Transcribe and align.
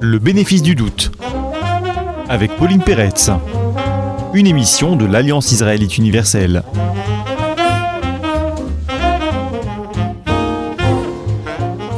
Le 0.00 0.18
bénéfice 0.20 0.62
du 0.62 0.76
doute. 0.76 1.10
Avec 2.28 2.52
Pauline 2.52 2.80
Peretz. 2.80 3.30
Une 4.32 4.46
émission 4.46 4.94
de 4.94 5.04
l'Alliance 5.04 5.50
israélite 5.50 5.98
universelle. 5.98 6.62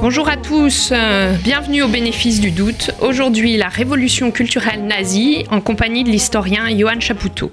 Bonjour 0.01 0.31
à 0.31 0.39
tous, 0.39 0.91
bienvenue 1.45 1.83
au 1.83 1.89
bénéfice 1.89 2.41
du 2.41 2.51
doute. 2.51 2.93
Aujourd'hui, 3.03 3.59
la 3.59 3.69
révolution 3.69 4.31
culturelle 4.31 4.87
nazie 4.87 5.45
en 5.51 5.61
compagnie 5.61 6.03
de 6.03 6.09
l'historien 6.09 6.75
Johann 6.75 7.03
Chapoutot. 7.03 7.51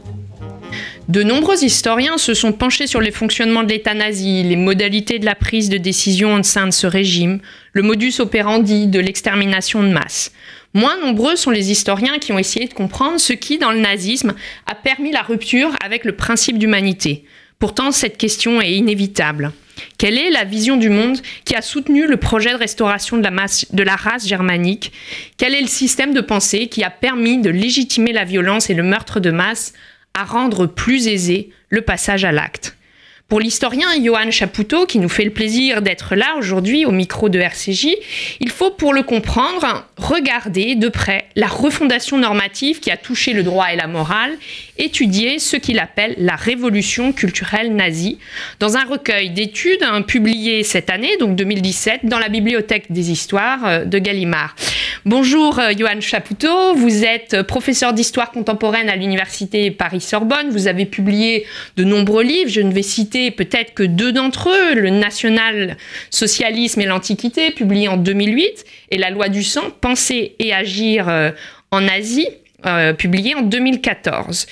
De 1.07 1.21
nombreux 1.21 1.63
historiens 1.63 2.17
se 2.17 2.33
sont 2.33 2.51
penchés 2.51 2.87
sur 2.87 2.99
les 2.99 3.11
fonctionnements 3.11 3.61
de 3.61 3.69
l'État 3.69 3.93
nazi, 3.93 4.41
les 4.41 4.55
modalités 4.55 5.19
de 5.19 5.25
la 5.25 5.35
prise 5.35 5.69
de 5.69 5.77
décision 5.77 6.33
au 6.33 6.41
sein 6.41 6.65
de 6.65 6.71
ce 6.71 6.87
régime, 6.87 7.41
le 7.73 7.83
modus 7.83 8.19
operandi 8.19 8.87
de 8.87 8.99
l'extermination 8.99 9.83
de 9.83 9.89
masse. 9.89 10.31
Moins 10.73 10.97
nombreux 10.99 11.35
sont 11.35 11.51
les 11.51 11.69
historiens 11.69 12.17
qui 12.17 12.31
ont 12.31 12.39
essayé 12.39 12.67
de 12.67 12.73
comprendre 12.73 13.19
ce 13.19 13.33
qui, 13.33 13.59
dans 13.59 13.71
le 13.71 13.79
nazisme, 13.79 14.33
a 14.65 14.73
permis 14.73 15.11
la 15.11 15.21
rupture 15.21 15.75
avec 15.83 16.05
le 16.05 16.15
principe 16.15 16.57
d'humanité. 16.57 17.25
Pourtant, 17.59 17.91
cette 17.91 18.17
question 18.17 18.59
est 18.59 18.73
inévitable. 18.73 19.51
Quelle 19.99 20.17
est 20.17 20.31
la 20.31 20.43
vision 20.43 20.75
du 20.75 20.89
monde 20.89 21.19
qui 21.45 21.55
a 21.55 21.61
soutenu 21.61 22.07
le 22.07 22.17
projet 22.17 22.51
de 22.51 22.57
restauration 22.57 23.17
de 23.17 23.23
la, 23.23 23.31
masse, 23.31 23.67
de 23.71 23.83
la 23.83 23.95
race 23.95 24.27
germanique? 24.27 24.91
Quel 25.37 25.53
est 25.53 25.61
le 25.61 25.67
système 25.67 26.13
de 26.13 26.21
pensée 26.21 26.67
qui 26.67 26.83
a 26.83 26.89
permis 26.89 27.37
de 27.37 27.51
légitimer 27.51 28.11
la 28.11 28.23
violence 28.23 28.71
et 28.71 28.73
le 28.73 28.83
meurtre 28.83 29.19
de 29.19 29.31
masse 29.31 29.73
à 30.15 30.23
rendre 30.23 30.65
plus 30.65 31.07
aisé 31.07 31.51
le 31.69 31.81
passage 31.81 32.25
à 32.25 32.31
l'acte. 32.31 32.75
Pour 33.27 33.39
l'historien 33.39 33.87
Johan 34.03 34.29
Chapoutot, 34.29 34.85
qui 34.85 34.99
nous 34.99 35.09
fait 35.09 35.23
le 35.23 35.31
plaisir 35.31 35.81
d'être 35.81 36.13
là 36.13 36.35
aujourd'hui 36.37 36.85
au 36.85 36.91
micro 36.91 37.27
de 37.27 37.39
RCJ, 37.39 37.87
il 38.39 38.51
faut 38.51 38.69
pour 38.69 38.93
le 38.93 39.01
comprendre 39.01 39.83
regarder 39.97 40.75
de 40.75 40.89
près 40.89 41.25
la 41.35 41.47
refondation 41.47 42.19
normative 42.19 42.79
qui 42.79 42.91
a 42.91 42.97
touché 42.97 43.33
le 43.33 43.41
droit 43.41 43.73
et 43.73 43.77
la 43.77 43.87
morale, 43.87 44.37
étudier 44.77 45.39
ce 45.39 45.57
qu'il 45.57 45.79
appelle 45.79 46.13
la 46.19 46.35
révolution 46.35 47.13
culturelle 47.13 47.75
nazie, 47.75 48.19
dans 48.59 48.77
un 48.77 48.85
recueil 48.85 49.31
d'études 49.31 49.81
hein, 49.81 50.03
publié 50.03 50.61
cette 50.61 50.91
année, 50.91 51.17
donc 51.17 51.35
2017, 51.35 52.01
dans 52.03 52.19
la 52.19 52.29
Bibliothèque 52.29 52.91
des 52.91 53.09
Histoires 53.09 53.65
euh, 53.65 53.85
de 53.85 53.97
Gallimard. 53.97 54.55
Bonjour 55.03 55.57
euh, 55.57 55.71
Johan 55.75 55.99
Chapoutot, 55.99 56.75
vous 56.75 57.03
êtes 57.03 57.41
professeur 57.41 57.93
d'histoire 57.93 58.29
contemporaine 58.31 58.87
à 58.87 58.95
l'Université 58.95 59.71
Paris-Sorbonne, 59.71 60.51
vous 60.51 60.67
avez 60.67 60.85
publié 60.85 61.47
de 61.75 61.83
nombreux 61.83 62.23
livres, 62.23 62.51
je 62.51 62.61
ne 62.61 62.71
vais 62.71 62.83
citer 62.83 63.14
peut-être 63.31 63.73
que 63.73 63.83
deux 63.83 64.11
d'entre 64.11 64.49
eux, 64.49 64.75
le 64.75 64.89
national-socialisme 64.89 66.81
et 66.81 66.85
l'Antiquité, 66.85 67.51
publié 67.51 67.87
en 67.87 67.97
2008, 67.97 68.65
et 68.91 68.97
la 68.97 69.09
loi 69.09 69.29
du 69.29 69.43
sang, 69.43 69.71
Penser 69.81 70.35
et 70.39 70.53
agir 70.53 71.09
euh, 71.09 71.31
en 71.71 71.87
Asie, 71.87 72.27
euh, 72.65 72.93
publié 72.93 73.35
en 73.35 73.43
2014. 73.43 74.47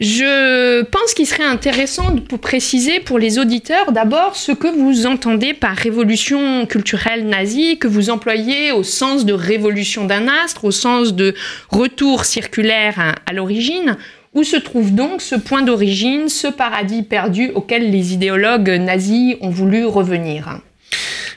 Je 0.00 0.82
pense 0.82 1.14
qu'il 1.14 1.26
serait 1.26 1.44
intéressant 1.44 2.10
de 2.10 2.20
préciser 2.36 2.98
pour 2.98 3.20
les 3.20 3.38
auditeurs 3.38 3.92
d'abord 3.92 4.34
ce 4.34 4.50
que 4.50 4.66
vous 4.66 5.06
entendez 5.06 5.54
par 5.54 5.76
révolution 5.76 6.66
culturelle 6.66 7.28
nazie, 7.28 7.78
que 7.78 7.86
vous 7.86 8.10
employez 8.10 8.72
au 8.72 8.82
sens 8.82 9.24
de 9.24 9.32
révolution 9.32 10.06
d'un 10.06 10.26
astre, 10.26 10.64
au 10.64 10.72
sens 10.72 11.14
de 11.14 11.34
retour 11.68 12.24
circulaire 12.24 13.14
à 13.26 13.32
l'origine, 13.32 13.96
où 14.34 14.44
se 14.44 14.56
trouve 14.56 14.94
donc 14.94 15.20
ce 15.20 15.34
point 15.34 15.62
d'origine, 15.62 16.28
ce 16.28 16.48
paradis 16.48 17.02
perdu 17.02 17.50
auquel 17.54 17.90
les 17.90 18.14
idéologues 18.14 18.70
nazis 18.70 19.36
ont 19.40 19.50
voulu 19.50 19.84
revenir? 19.84 20.60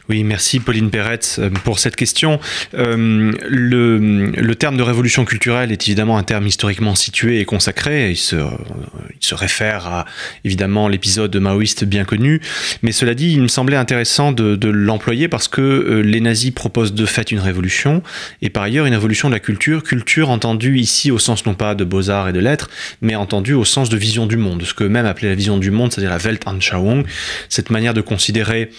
Oui, 0.08 0.24
merci 0.24 0.60
Pauline 0.60 0.92
Peretz 0.92 1.40
euh, 1.40 1.50
pour 1.50 1.80
cette 1.80 1.96
question. 1.96 2.40
Euh, 2.76 3.32
le, 3.48 4.54
terme 4.56 4.78
de 4.78 4.84
révolution 4.84 5.26
culturelle 5.26 5.72
est 5.72 5.88
évidemment 5.88 6.18
un 6.18 6.24
terme 6.24 6.46
historiquement 6.46 6.96
situé 6.96 7.40
et 7.40 7.46
consacré. 7.46 8.12
Il 8.12 8.18
se, 8.18 8.36
il 8.36 9.26
se 9.26 9.34
réfère 9.34 9.88
à 9.88 10.06
évidemment 10.44 10.88
l'épisode 10.88 11.36
maoïste 11.36 11.86
bien 11.86 12.06
connu. 12.06 12.40
Mais 12.84 12.92
cela 12.92 13.16
dit, 13.16 13.34
il 13.34 13.42
me 13.42 13.48
semblait 13.48 13.78
intéressant 13.78 14.32
de, 14.32 14.70
l'employer 14.70 15.28
parce 15.28 15.48
que 15.48 15.62
euh, 15.62 16.02
les 16.02 16.22
nazis 16.22 16.52
proposent 16.52 16.94
de 16.94 17.06
fait 17.06 17.32
une 17.32 17.40
révolution 17.40 18.04
et 18.42 18.50
par 18.50 18.64
ailleurs 18.64 18.86
une 18.86 18.94
révolution 18.94 19.30
de 19.30 19.34
la 19.34 19.40
culture. 19.40 19.84
Culture 19.84 20.30
entendue 20.30 20.78
ici 20.78 21.12
au 21.12 21.20
sens 21.20 21.46
non 21.46 21.56
pas 21.56 21.76
de 21.76 21.84
beaux-arts 21.84 22.30
et 22.30 22.34
de 22.34 22.40
lettres, 22.40 22.70
mais 23.02 23.16
entendue 23.16 23.54
au 23.54 23.66
sens 23.66 23.90
de 23.90 23.98
vision 23.98 24.28
du 24.28 24.38
monde. 24.38 24.64
Ce 24.64 24.74
que 24.74 24.84
même 24.84 25.06
appelait 25.06 25.30
la 25.30 25.36
vision 25.36 25.58
du 25.58 25.72
monde, 25.72 25.92
c'est-à-dire 25.92 26.12
la 26.12 26.18
Weltanschauung, 26.18 27.06
cette 27.50 27.70
manière 27.72 27.94
de 27.94 28.02
considérer 28.02 28.70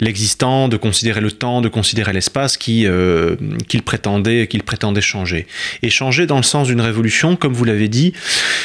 l'existant, 0.00 0.68
de 0.74 0.78
considérer 0.78 1.20
le 1.20 1.30
temps, 1.30 1.60
de 1.60 1.68
considérer 1.68 2.12
l'espace 2.12 2.58
euh, 2.68 3.36
qu'il 3.68 3.82
prétendait, 3.82 4.48
qu'il 4.48 4.64
prétendait 4.64 5.00
changer. 5.00 5.46
Et 5.82 5.90
changer 5.90 6.26
dans 6.26 6.36
le 6.36 6.42
sens 6.42 6.66
d'une 6.66 6.80
révolution, 6.80 7.36
comme 7.36 7.52
vous 7.52 7.64
l'avez 7.64 7.88
dit, 7.88 8.12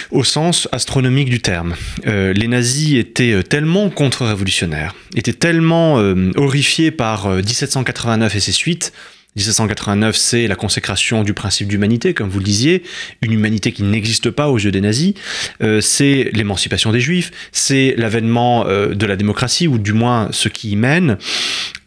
au 0.09 0.24
sens 0.24 0.68
astronomique 0.72 1.30
du 1.30 1.40
terme. 1.40 1.75
Euh, 2.08 2.34
les 2.34 2.47
nazis 2.47 2.97
étaient 2.97 3.34
euh, 3.34 3.44
tellement 3.44 3.92
contre-révolutionnaires, 3.92 4.96
étaient 5.16 5.34
tellement 5.34 5.96
horrifiés 6.36 6.92
par 6.92 7.30
1789 7.30 8.36
et 8.36 8.40
ses 8.40 8.52
suites, 8.52 8.91
1789, 9.35 10.16
c'est 10.16 10.47
la 10.47 10.56
consécration 10.56 11.23
du 11.23 11.34
principe 11.34 11.67
d'humanité, 11.67 12.13
comme 12.13 12.29
vous 12.29 12.40
le 12.40 12.45
disiez, 12.45 12.84
une 13.22 13.31
humanité 13.31 13.72
qui 13.72 13.84
n'existe 13.84 14.31
pas 14.31 14.50
aux 14.50 14.57
yeux 14.57 14.72
des 14.72 14.81
nazis. 14.81 15.13
Euh, 15.62 15.81
c'est 15.81 16.31
l'émancipation 16.34 16.91
des 16.91 17.00
juifs, 17.00 17.31
c'est 17.51 17.94
l'avènement 17.97 18.66
euh, 18.66 18.95
de 18.95 19.06
la 19.06 19.16
démocratie, 19.16 19.67
ou 19.67 19.78
du 19.78 19.94
moins 19.94 20.29
ce 20.31 20.50
qui 20.50 20.72
y 20.72 20.75
mène. 20.75 21.17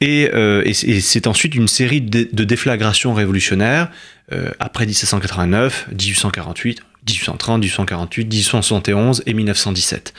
Et, 0.00 0.30
euh, 0.32 0.62
c'est 0.72 1.26
ensuite 1.26 1.54
une 1.54 1.68
série 1.68 2.00
de, 2.00 2.44
déflagrations 2.44 3.14
révolutionnaires 3.14 3.90
après 4.58 4.86
1789, 4.86 5.88
1848, 5.90 6.82
1830, 7.08 7.60
1848, 7.60 8.24
1871 8.24 9.22
et 9.26 9.34
1917. 9.34 10.14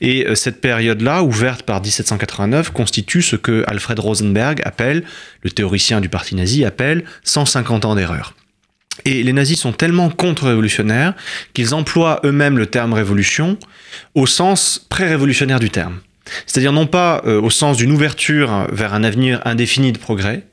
Et 0.00 0.26
euh, 0.26 0.34
cette 0.34 0.60
période-là, 0.60 1.22
ouverte 1.22 1.62
par 1.62 1.80
1789, 1.80 2.70
constitue 2.70 3.22
ce 3.22 3.36
que 3.36 3.64
Alfred 3.66 3.98
Rosenberg 3.98 4.60
appelle, 4.64 5.04
le 5.42 5.50
théoricien 5.50 6.00
du 6.00 6.08
parti 6.08 6.34
nazi 6.34 6.64
appelle 6.64 7.04
150 7.24 7.84
ans 7.84 7.94
d'erreur. 7.94 8.34
Et 9.04 9.22
les 9.22 9.32
nazis 9.32 9.58
sont 9.58 9.72
tellement 9.72 10.10
contre-révolutionnaires 10.10 11.14
qu'ils 11.54 11.74
emploient 11.74 12.20
eux-mêmes 12.24 12.58
le 12.58 12.66
terme 12.66 12.92
révolution 12.92 13.58
au 14.14 14.26
sens 14.26 14.84
pré-révolutionnaire 14.88 15.60
du 15.60 15.70
terme. 15.70 16.00
C'est-à-dire 16.46 16.72
non 16.72 16.86
pas 16.86 17.22
euh, 17.26 17.40
au 17.40 17.50
sens 17.50 17.76
d'une 17.76 17.92
ouverture 17.92 18.66
vers 18.70 18.94
un 18.94 19.04
avenir 19.04 19.40
indéfini 19.44 19.92
de 19.92 19.98
progrès, 19.98 20.44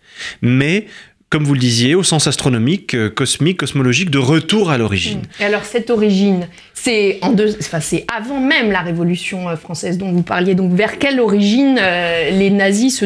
mais 0.42 0.88
comme 1.36 1.44
vous 1.44 1.54
le 1.54 1.60
disiez, 1.60 1.96
au 1.96 2.04
sens 2.04 2.28
astronomique, 2.28 2.96
euh, 2.96 3.10
cosmique, 3.10 3.58
cosmologique, 3.58 4.10
de 4.10 4.20
retour 4.20 4.72
à 4.72 4.78
l'origine. 4.78 5.22
Et 5.42 5.44
alors 5.44 5.66
cette 5.66 5.90
origine, 5.90 6.48
c'est 6.74 7.20
en 7.24 7.34
deux, 7.34 7.58
enfin, 7.60 7.82
c'est 7.82 8.06
avant 8.08 8.40
même 8.40 8.72
la 8.72 8.80
Révolution 8.80 9.50
euh, 9.50 9.58
française 9.58 9.98
dont 9.98 10.14
vous 10.14 10.22
parliez. 10.22 10.56
Donc 10.56 10.72
vers 10.72 10.98
quelle 10.98 11.20
origine 11.20 11.78
euh, 11.78 12.30
les 12.30 12.50
nazis 12.52 13.00
se 13.00 13.06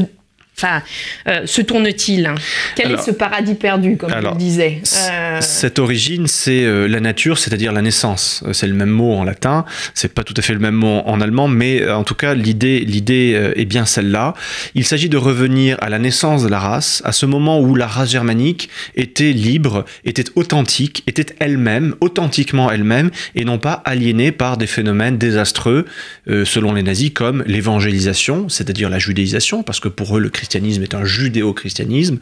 Enfin, 0.62 0.84
euh, 1.30 1.46
se 1.46 1.62
tourne-t-il 1.62 2.34
Quel 2.76 2.92
est 2.92 3.02
ce 3.02 3.12
paradis 3.12 3.54
perdu, 3.56 3.96
comme 3.96 4.12
alors, 4.12 4.34
je 4.34 4.40
disais? 4.40 4.82
euh, 5.10 5.38
Cette 5.40 5.80
origine, 5.80 6.28
c'est 6.28 6.66
euh, 6.66 6.86
la 6.86 7.00
nature, 7.00 7.38
c'est-à-dire 7.38 7.72
la 7.72 7.82
naissance. 7.82 8.44
C'est 8.52 8.68
le 8.68 8.74
même 8.74 8.90
mot 8.90 9.14
en 9.14 9.24
latin, 9.24 9.64
c'est 9.94 10.14
pas 10.14 10.26
tout 10.26 10.34
à 10.36 10.42
fait 10.42 10.52
le 10.52 10.60
même 10.60 10.76
mot 10.76 11.02
en 11.06 11.22
allemand, 11.22 11.48
mais 11.48 11.90
en 11.90 12.04
tout 12.04 12.14
cas, 12.14 12.34
l'idée, 12.34 12.82
l'idée 12.82 13.52
est 13.56 13.64
bien 13.64 13.86
celle-là. 13.86 14.34
Il 14.76 14.84
s'agit 14.84 15.08
de 15.08 15.16
revenir 15.16 15.78
à 15.80 15.88
la 15.88 15.98
naissance 15.98 16.44
de 16.44 16.50
la 16.50 16.60
race, 16.60 17.02
à 17.06 17.14
ce 17.14 17.26
moment 17.26 17.62
où 17.62 17.74
la 17.76 17.88
race 17.88 18.12
germanique 18.12 18.68
était 18.96 19.32
libre, 19.32 19.86
était 20.04 20.26
authentique, 20.36 21.04
était 21.08 21.28
elle-même, 21.40 21.96
authentiquement 22.02 22.70
elle-même, 22.70 23.12
et 23.36 23.46
non 23.46 23.60
pas 23.60 23.82
aliénée 23.86 24.34
par 24.34 24.58
des 24.58 24.68
phénomènes 24.68 25.18
désastreux, 25.18 25.86
selon 26.28 26.74
les 26.74 26.84
nazis, 26.84 27.12
comme 27.14 27.44
l'évangélisation, 27.48 28.50
c'est-à-dire 28.50 28.90
la 28.90 29.00
judéisation, 29.00 29.64
parce 29.64 29.80
que 29.80 29.88
pour 29.88 30.18
eux, 30.18 30.20
le 30.20 30.30
christianisme 30.30 30.49
christianisme 30.50 30.82
est 30.82 30.96
un 30.96 31.06
judéo-christianisme, 31.06 32.18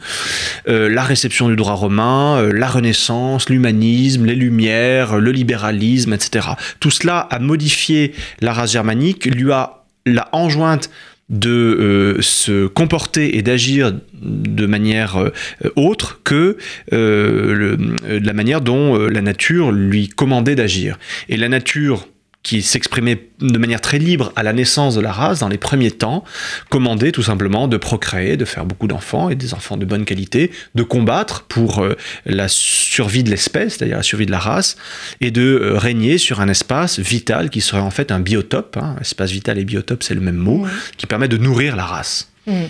euh, 0.68 0.90
la 0.90 1.02
réception 1.02 1.48
du 1.48 1.56
droit 1.56 1.72
romain, 1.72 2.36
euh, 2.36 2.52
la 2.52 2.68
Renaissance, 2.68 3.48
l'humanisme, 3.48 4.26
les 4.26 4.34
Lumières, 4.34 5.16
le 5.16 5.32
libéralisme, 5.32 6.12
etc. 6.12 6.48
Tout 6.78 6.90
cela 6.90 7.20
a 7.20 7.38
modifié 7.38 8.12
la 8.42 8.52
race 8.52 8.72
germanique, 8.72 9.24
lui 9.24 9.50
a 9.50 9.84
la 10.04 10.28
enjointe 10.32 10.90
de 11.30 11.48
euh, 11.48 12.20
se 12.20 12.66
comporter 12.66 13.38
et 13.38 13.42
d'agir 13.42 13.94
de 14.20 14.66
manière 14.66 15.30
autre 15.76 16.20
que 16.22 16.58
la 16.90 18.32
manière 18.34 18.60
dont 18.60 18.94
la 18.96 19.22
nature 19.22 19.72
lui 19.72 20.08
commandait 20.08 20.54
d'agir. 20.54 20.98
Et 21.30 21.38
la 21.38 21.48
nature 21.48 22.06
qui 22.48 22.62
s'exprimait 22.62 23.28
de 23.40 23.58
manière 23.58 23.82
très 23.82 23.98
libre 23.98 24.32
à 24.34 24.42
la 24.42 24.54
naissance 24.54 24.94
de 24.94 25.02
la 25.02 25.12
race 25.12 25.40
dans 25.40 25.50
les 25.50 25.58
premiers 25.58 25.90
temps, 25.90 26.24
commandait 26.70 27.12
tout 27.12 27.22
simplement 27.22 27.68
de 27.68 27.76
procréer, 27.76 28.38
de 28.38 28.46
faire 28.46 28.64
beaucoup 28.64 28.86
d'enfants 28.86 29.28
et 29.28 29.34
des 29.34 29.52
enfants 29.52 29.76
de 29.76 29.84
bonne 29.84 30.06
qualité, 30.06 30.50
de 30.74 30.82
combattre 30.82 31.42
pour 31.42 31.80
euh, 31.80 31.94
la 32.24 32.48
survie 32.48 33.22
de 33.22 33.28
l'espèce, 33.28 33.74
c'est-à-dire 33.74 33.98
la 33.98 34.02
survie 34.02 34.24
de 34.24 34.30
la 34.30 34.38
race, 34.38 34.78
et 35.20 35.30
de 35.30 35.42
euh, 35.42 35.76
régner 35.76 36.16
sur 36.16 36.40
un 36.40 36.48
espace 36.48 36.98
vital 36.98 37.50
qui 37.50 37.60
serait 37.60 37.82
en 37.82 37.90
fait 37.90 38.10
un 38.12 38.20
biotope. 38.20 38.78
Hein. 38.78 38.96
espace 38.98 39.30
vital 39.30 39.58
et 39.58 39.66
biotope, 39.66 40.02
c'est 40.02 40.14
le 40.14 40.22
même 40.22 40.36
mot, 40.36 40.66
qui 40.96 41.04
permet 41.04 41.28
de 41.28 41.36
nourrir 41.36 41.76
la 41.76 41.84
race. 41.84 42.30
Mm. 42.48 42.64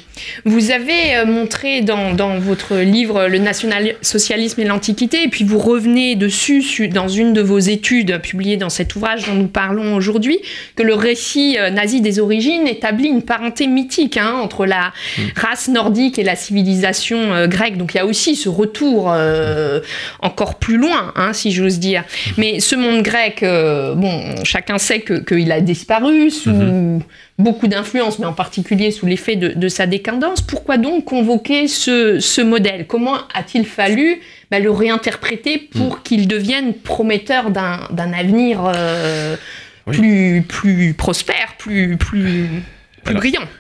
Vous 0.45 0.71
avez 0.71 1.17
euh, 1.17 1.25
montré 1.25 1.83
dans, 1.83 2.39
votre 2.39 2.77
livre 2.77 3.29
Le 3.29 3.39
national-socialisme 3.39 4.61
et 4.61 4.65
l'Antiquité, 4.65 5.23
et 5.23 5.29
puis 5.29 5.45
vous 5.45 5.59
revenez 5.59 6.17
dessus 6.17 6.89
dans 6.89 7.09
une 7.09 7.33
de 7.33 7.41
vos 7.41 7.59
études 7.59 8.21
publiées 8.21 8.57
dans 8.57 8.69
cet 8.69 8.97
ouvrage 8.97 9.27
dont 9.27 9.35
nous 9.35 9.47
parlons 9.47 9.95
aujourd'hui, 9.95 10.39
que 10.75 10.83
le 10.83 10.95
récit 10.95 11.57
euh, 11.59 11.71
nazi 11.71 12.01
des 12.01 12.19
origines 12.19 12.67
établit 12.67 13.09
une 13.09 13.23
parenté 13.23 13.67
mythique 13.67 14.17
hein, 14.17 14.35
entre 14.43 14.67
la 14.67 14.93
mm. 15.17 15.23
race 15.37 15.69
nordique 15.69 16.19
et 16.19 16.25
la 16.25 16.37
civilisation 16.37 17.33
euh, 17.33 17.47
grecque. 17.47 17.77
Donc 17.77 17.95
il 17.95 17.99
y 17.99 18.01
a 18.01 18.07
aussi 18.07 18.37
ce 18.37 18.49
retour 18.49 19.15
encore 20.21 20.57
plus 20.57 20.77
loin, 20.77 21.13
hein, 21.17 21.33
si 21.33 21.53
j'ose 21.53 21.79
dire. 21.79 22.03
Mm. 22.03 22.33
Mais 22.39 22.61
ce 22.61 22.75
monde 22.75 23.03
grec, 23.03 23.43
bon, 23.43 24.35
chacun 24.45 24.79
sait 24.79 25.03
qu'il 25.03 25.53
a 25.53 25.61
disparu 25.61 26.31
sous... 26.31 26.51
Mm-hmm 26.51 27.01
beaucoup 27.39 27.69
d'influence, 27.69 28.19
mais 28.19 28.27
en 28.27 28.33
particulier 28.33 28.91
sous 28.91 29.07
l'effet 29.07 29.37
de, 29.37 29.68
sa 29.69 29.87
décadence. 29.87 30.41
Pourquoi 30.41 30.77
donc 30.77 31.05
convoquer 31.05 31.69
ce, 31.69 32.41
modèle? 32.43 32.87
Comment 32.87 33.17
a-t-il 33.35 33.67
fallu 33.67 34.21
bah, 34.51 34.59
le 34.59 34.71
réinterpréter 34.71 35.59
pour 35.59 35.97
hmm. 35.97 36.01
qu'il 36.05 36.29
devienne 36.29 36.75
prometteur 36.75 37.51
d'un 37.51 38.13
avenir 38.13 38.71
euh, 38.75 39.37
plus, 39.87 40.43
plus 40.47 40.95
prospère, 40.95 41.55
plus, 41.59 41.97
plus 41.97 42.49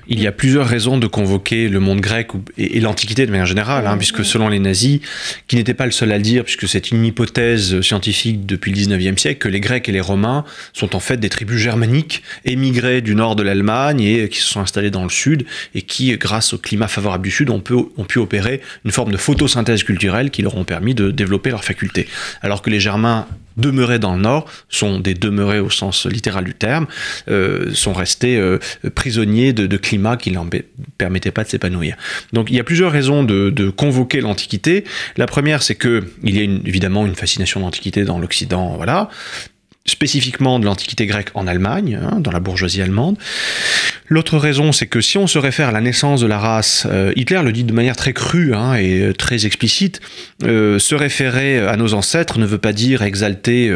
il 0.08 0.20
y 0.20 0.26
a 0.26 0.32
plusieurs 0.32 0.66
raisons 0.66 0.98
de 0.98 1.06
convoquer 1.06 1.68
le 1.68 1.80
monde 1.80 2.00
grec 2.00 2.28
et, 2.56 2.80
l'Antiquité 2.80 3.26
de 3.26 3.30
manière 3.30 3.46
générale, 3.46 3.86
hein, 3.86 3.96
puisque 3.96 4.24
selon 4.24 4.48
les 4.48 4.58
nazis, 4.58 5.00
qui 5.46 5.56
n'étaient 5.56 5.74
pas 5.74 5.86
le 5.86 5.92
seul 5.92 6.12
à 6.12 6.16
le 6.16 6.22
dire, 6.22 6.44
puisque 6.44 6.68
c'est 6.68 6.90
une 6.90 7.04
hypothèse 7.04 7.80
scientifique 7.80 8.46
depuis 8.46 8.72
le 8.72 8.78
19e 8.78 9.18
siècle, 9.18 9.38
que 9.38 9.48
les 9.48 9.60
Grecs 9.60 9.88
et 9.88 9.92
les 9.92 10.00
Romains 10.00 10.44
sont 10.72 10.96
en 10.96 11.00
fait 11.00 11.18
des 11.18 11.28
tribus 11.28 11.58
germaniques 11.58 12.22
émigrées 12.44 13.00
du 13.00 13.14
nord 13.14 13.36
de 13.36 13.42
l'Allemagne 13.42 14.00
et 14.00 14.28
qui 14.28 14.38
se 14.40 14.46
sont 14.46 14.60
installées 14.60 14.90
dans 14.90 15.04
le 15.04 15.10
sud 15.10 15.44
et 15.74 15.82
qui, 15.82 16.16
grâce 16.16 16.52
au 16.52 16.58
climat 16.58 16.88
favorable 16.88 17.24
du 17.24 17.30
sud, 17.30 17.50
ont, 17.50 17.62
ont 17.96 18.04
pu 18.04 18.18
opérer 18.18 18.60
une 18.84 18.90
forme 18.90 19.12
de 19.12 19.16
photosynthèse 19.16 19.82
culturelle 19.82 20.30
qui 20.30 20.42
leur 20.42 20.56
ont 20.56 20.64
permis 20.64 20.94
de 20.94 21.10
développer 21.10 21.50
leurs 21.50 21.64
facultés. 21.64 22.06
Alors 22.42 22.62
que 22.62 22.70
les 22.70 22.80
Germains 22.80 23.26
demeurés 23.58 23.98
dans 23.98 24.14
le 24.14 24.22
Nord, 24.22 24.46
sont 24.68 25.00
des 25.00 25.14
demeurés 25.14 25.58
au 25.58 25.68
sens 25.68 26.06
littéral 26.06 26.44
du 26.44 26.54
terme, 26.54 26.86
euh, 27.28 27.74
sont 27.74 27.92
restés 27.92 28.36
euh, 28.36 28.58
prisonniers 28.94 29.37
de, 29.52 29.76
climats 29.76 30.16
qui 30.16 30.30
ne 30.30 30.36
leur 30.36 30.46
permettaient 30.96 31.30
pas 31.30 31.44
de 31.44 31.48
s'épanouir. 31.48 31.96
Donc 32.32 32.50
il 32.50 32.56
y 32.56 32.60
a 32.60 32.64
plusieurs 32.64 32.92
raisons 32.92 33.22
de, 33.24 33.70
convoquer 33.70 34.20
l'Antiquité. 34.20 34.84
La 35.16 35.26
première, 35.26 35.62
c'est 35.62 35.74
que 35.74 36.04
il 36.24 36.36
y 36.36 36.40
a 36.40 36.42
évidemment 36.42 37.06
une 37.06 37.14
fascination 37.14 37.60
de 37.60 37.64
l'Antiquité 37.64 38.04
dans 38.04 38.18
l'Occident, 38.18 38.76
voilà 38.76 39.08
spécifiquement 39.88 40.58
de 40.58 40.66
l'Antiquité 40.66 41.06
grecque 41.06 41.30
en 41.34 41.46
Allemagne, 41.46 41.98
hein, 42.00 42.20
dans 42.20 42.30
la 42.30 42.40
bourgeoisie 42.40 42.82
allemande. 42.82 43.16
L'autre 44.08 44.38
raison, 44.38 44.72
c'est 44.72 44.86
que 44.86 45.00
si 45.00 45.18
on 45.18 45.26
se 45.26 45.38
réfère 45.38 45.68
à 45.68 45.72
la 45.72 45.80
naissance 45.80 46.20
de 46.20 46.26
la 46.26 46.38
race, 46.38 46.86
euh, 46.90 47.12
Hitler 47.16 47.40
le 47.42 47.52
dit 47.52 47.64
de 47.64 47.72
manière 47.72 47.96
très 47.96 48.12
crue 48.12 48.54
hein, 48.54 48.74
et 48.74 49.00
euh, 49.00 49.12
très 49.12 49.44
explicite, 49.46 50.00
euh, 50.44 50.78
se 50.78 50.94
référer 50.94 51.58
à 51.58 51.76
nos 51.76 51.94
ancêtres 51.94 52.38
ne 52.38 52.46
veut 52.46 52.58
pas 52.58 52.72
dire 52.72 53.02
exalter 53.02 53.70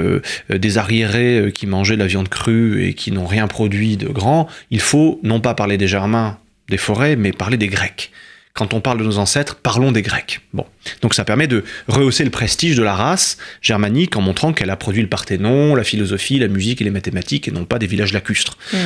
des 0.48 0.78
arriérés 0.78 1.52
qui 1.54 1.66
mangeaient 1.66 1.96
de 1.96 2.00
la 2.00 2.06
viande 2.06 2.28
crue 2.28 2.84
et 2.84 2.94
qui 2.94 3.12
n'ont 3.12 3.26
rien 3.26 3.46
produit 3.46 3.96
de 3.96 4.08
grand. 4.08 4.48
Il 4.70 4.80
faut 4.80 5.20
non 5.22 5.40
pas 5.40 5.54
parler 5.54 5.76
des 5.78 5.88
Germains, 5.88 6.38
des 6.68 6.76
forêts, 6.76 7.16
mais 7.16 7.32
parler 7.32 7.56
des 7.56 7.68
Grecs 7.68 8.10
quand 8.54 8.74
on 8.74 8.80
parle 8.80 8.98
de 8.98 9.04
nos 9.04 9.18
ancêtres, 9.18 9.56
parlons 9.56 9.92
des 9.92 10.02
Grecs. 10.02 10.40
Bon. 10.52 10.66
Donc 11.00 11.14
ça 11.14 11.24
permet 11.24 11.46
de 11.46 11.64
rehausser 11.88 12.24
le 12.24 12.30
prestige 12.30 12.76
de 12.76 12.82
la 12.82 12.94
race 12.94 13.38
germanique 13.60 14.16
en 14.16 14.20
montrant 14.20 14.52
qu'elle 14.52 14.70
a 14.70 14.76
produit 14.76 15.02
le 15.02 15.08
Parthénon, 15.08 15.74
la 15.74 15.84
philosophie, 15.84 16.38
la 16.38 16.48
musique 16.48 16.80
et 16.80 16.84
les 16.84 16.90
mathématiques 16.90 17.48
et 17.48 17.50
non 17.50 17.64
pas 17.64 17.78
des 17.78 17.86
villages 17.86 18.12
lacustres. 18.12 18.56
Mmh. 18.72 18.76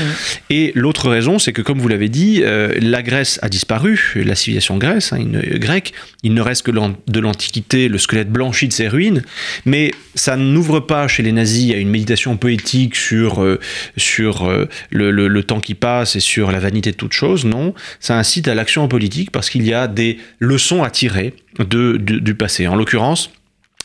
Et 0.51 0.73
l'autre 0.75 1.09
raison, 1.09 1.39
c'est 1.39 1.53
que 1.53 1.63
comme 1.63 1.79
vous 1.79 1.89
l'avez 1.89 2.09
dit, 2.09 2.43
euh, 2.43 2.75
la 2.81 3.03
Grèce 3.03 3.39
a 3.43 3.49
disparu, 3.49 4.15
la 4.17 4.35
civilisation 4.35 4.77
grecque, 4.79 5.13
hein, 5.13 5.25
grecque, 5.55 5.93
il 6.23 6.35
ne 6.35 6.41
reste 6.41 6.65
que 6.65 6.71
de 6.71 7.21
l'Antiquité 7.21 7.89
le 7.89 7.99
squelette 7.99 8.31
blanchi 8.31 8.69
de 8.69 8.73
ses 8.73 8.89
ruines, 8.89 9.23
mais 9.65 9.93
ça 10.15 10.37
n'ouvre 10.37 10.81
pas 10.81 11.09
chez 11.09 11.23
les 11.23 11.33
nazis 11.33 11.75
à 11.75 11.77
une 11.77 11.91
méditation 11.91 12.37
poétique 12.37 12.97
sur, 12.97 13.43
euh, 13.43 13.61
sur 13.97 14.49
euh, 14.49 14.69
le, 14.91 15.11
le, 15.11 15.43
temps 15.43 15.61
qui 15.61 15.75
passe 15.75 16.17
et 16.17 16.21
sur 16.21 16.51
la 16.51 16.59
vanité 16.59 16.91
de 16.91 16.97
toute 16.97 17.13
chose, 17.13 17.45
non, 17.45 17.75
ça 18.01 18.19
incite 18.19 18.49
à 18.49 18.55
l'action 18.55 18.89
politique 18.89 19.31
parce 19.31 19.51
qu'il 19.51 19.67
y 19.67 19.75
a 19.75 19.87
des 19.87 20.19
leçons 20.41 20.83
à 20.83 20.91
tirer 20.91 21.35
de, 21.59 21.97
du 21.97 22.35
passé. 22.35 22.67
En 22.67 22.77
l'occurrence, 22.77 23.31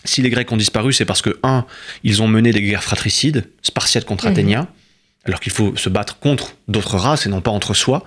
si 0.03 0.21
les 0.21 0.29
Grecs 0.29 0.51
ont 0.51 0.57
disparu, 0.57 0.93
c'est 0.93 1.05
parce 1.05 1.21
que, 1.21 1.37
un, 1.43 1.65
ils 2.03 2.21
ont 2.21 2.27
mené 2.27 2.51
des 2.51 2.61
guerres 2.61 2.83
fratricides, 2.83 3.47
spartiates 3.61 4.05
contre 4.05 4.25
mhm. 4.25 4.31
Athéniens, 4.31 4.67
alors 5.25 5.39
qu'il 5.39 5.51
faut 5.51 5.75
se 5.75 5.89
battre 5.89 6.17
contre 6.17 6.55
d'autres 6.67 6.97
races 6.97 7.27
et 7.27 7.29
non 7.29 7.41
pas 7.41 7.51
entre 7.51 7.75
soi. 7.75 8.03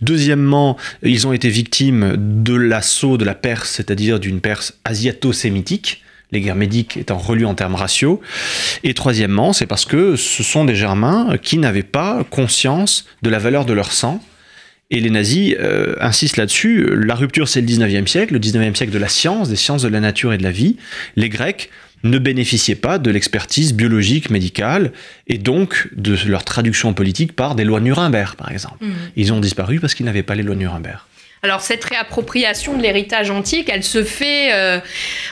Deuxièmement, 0.00 0.76
ils 1.02 1.26
ont 1.26 1.32
été 1.32 1.48
victimes 1.48 2.14
de 2.16 2.54
l'assaut 2.54 3.16
de 3.16 3.24
la 3.24 3.34
Perse, 3.34 3.70
c'est-à-dire 3.70 4.18
d'une 4.18 4.40
Perse 4.40 4.74
asiato-sémitique, 4.84 6.02
les 6.32 6.40
guerres 6.40 6.56
médiques 6.56 6.96
étant 6.96 7.18
relues 7.18 7.46
en 7.46 7.54
termes 7.54 7.76
raciaux. 7.76 8.20
Et 8.82 8.94
troisièmement, 8.94 9.52
c'est 9.52 9.66
parce 9.66 9.84
que 9.84 10.16
ce 10.16 10.42
sont 10.42 10.64
des 10.64 10.74
Germains 10.74 11.36
qui 11.40 11.58
n'avaient 11.58 11.84
pas 11.84 12.24
conscience 12.30 13.04
de 13.22 13.30
la 13.30 13.38
valeur 13.38 13.64
de 13.64 13.72
leur 13.72 13.92
sang, 13.92 14.20
et 14.90 15.00
les 15.00 15.10
nazis 15.10 15.54
euh, 15.58 15.96
insistent 16.00 16.36
là-dessus. 16.36 16.86
La 16.94 17.14
rupture, 17.14 17.48
c'est 17.48 17.60
le 17.60 17.66
19e 17.66 18.06
siècle, 18.06 18.34
le 18.34 18.38
19e 18.38 18.74
siècle 18.74 18.92
de 18.92 18.98
la 18.98 19.08
science, 19.08 19.48
des 19.48 19.56
sciences 19.56 19.82
de 19.82 19.88
la 19.88 20.00
nature 20.00 20.32
et 20.32 20.38
de 20.38 20.42
la 20.42 20.52
vie. 20.52 20.76
Les 21.16 21.28
Grecs 21.28 21.70
ne 22.04 22.18
bénéficiaient 22.18 22.76
pas 22.76 22.98
de 22.98 23.10
l'expertise 23.10 23.74
biologique, 23.74 24.30
médicale, 24.30 24.92
et 25.26 25.38
donc 25.38 25.88
de 25.96 26.16
leur 26.26 26.44
traduction 26.44 26.94
politique 26.94 27.32
par 27.34 27.54
des 27.54 27.64
lois 27.64 27.80
Nuremberg, 27.80 28.36
par 28.36 28.52
exemple. 28.52 28.84
Mmh. 28.84 28.92
Ils 29.16 29.32
ont 29.32 29.40
disparu 29.40 29.80
parce 29.80 29.94
qu'ils 29.94 30.06
n'avaient 30.06 30.22
pas 30.22 30.34
les 30.34 30.42
lois 30.42 30.54
Nuremberg. 30.54 31.00
Alors 31.46 31.60
cette 31.60 31.84
réappropriation 31.84 32.76
de 32.76 32.82
l'héritage 32.82 33.30
antique, 33.30 33.70
elle 33.72 33.84
se 33.84 34.02
fait 34.02 34.52
euh, 34.52 34.80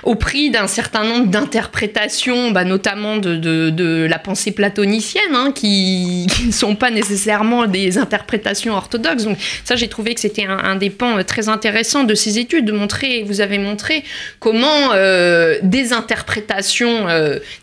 au 0.05 0.14
prix 0.14 0.50
d'un 0.50 0.69
certain 0.69 1.02
nombre 1.02 1.26
d'interprétations, 1.26 2.52
bah, 2.52 2.64
notamment 2.64 3.16
de, 3.16 4.06
la 4.08 4.19
pensée 4.20 4.52
platonicienne, 4.52 5.34
hein, 5.34 5.50
qui, 5.55 6.28
ne 6.46 6.52
sont 6.52 6.76
pas 6.76 6.93
nécessairement 6.93 7.66
des 7.66 7.99
interprétations 7.99 8.75
orthodoxes. 8.75 9.25
Donc 9.25 9.38
ça, 9.64 9.75
j'ai 9.75 9.88
trouvé 9.88 10.14
que 10.14 10.20
c'était 10.20 10.44
un, 10.44 10.76
des 10.76 10.90
pans 10.90 11.19
euh, 11.19 11.25
très 11.25 11.49
intéressants 11.49 12.05
de 12.05 12.14
ces 12.14 12.38
études, 12.38 12.67
de 12.67 12.72
montrer, 12.72 13.25
vous 13.26 13.40
avez 13.40 13.58
montré 13.58 14.05
comment 14.38 14.93
euh, 14.93 15.58
des 15.62 15.93
interprétations 15.93 17.08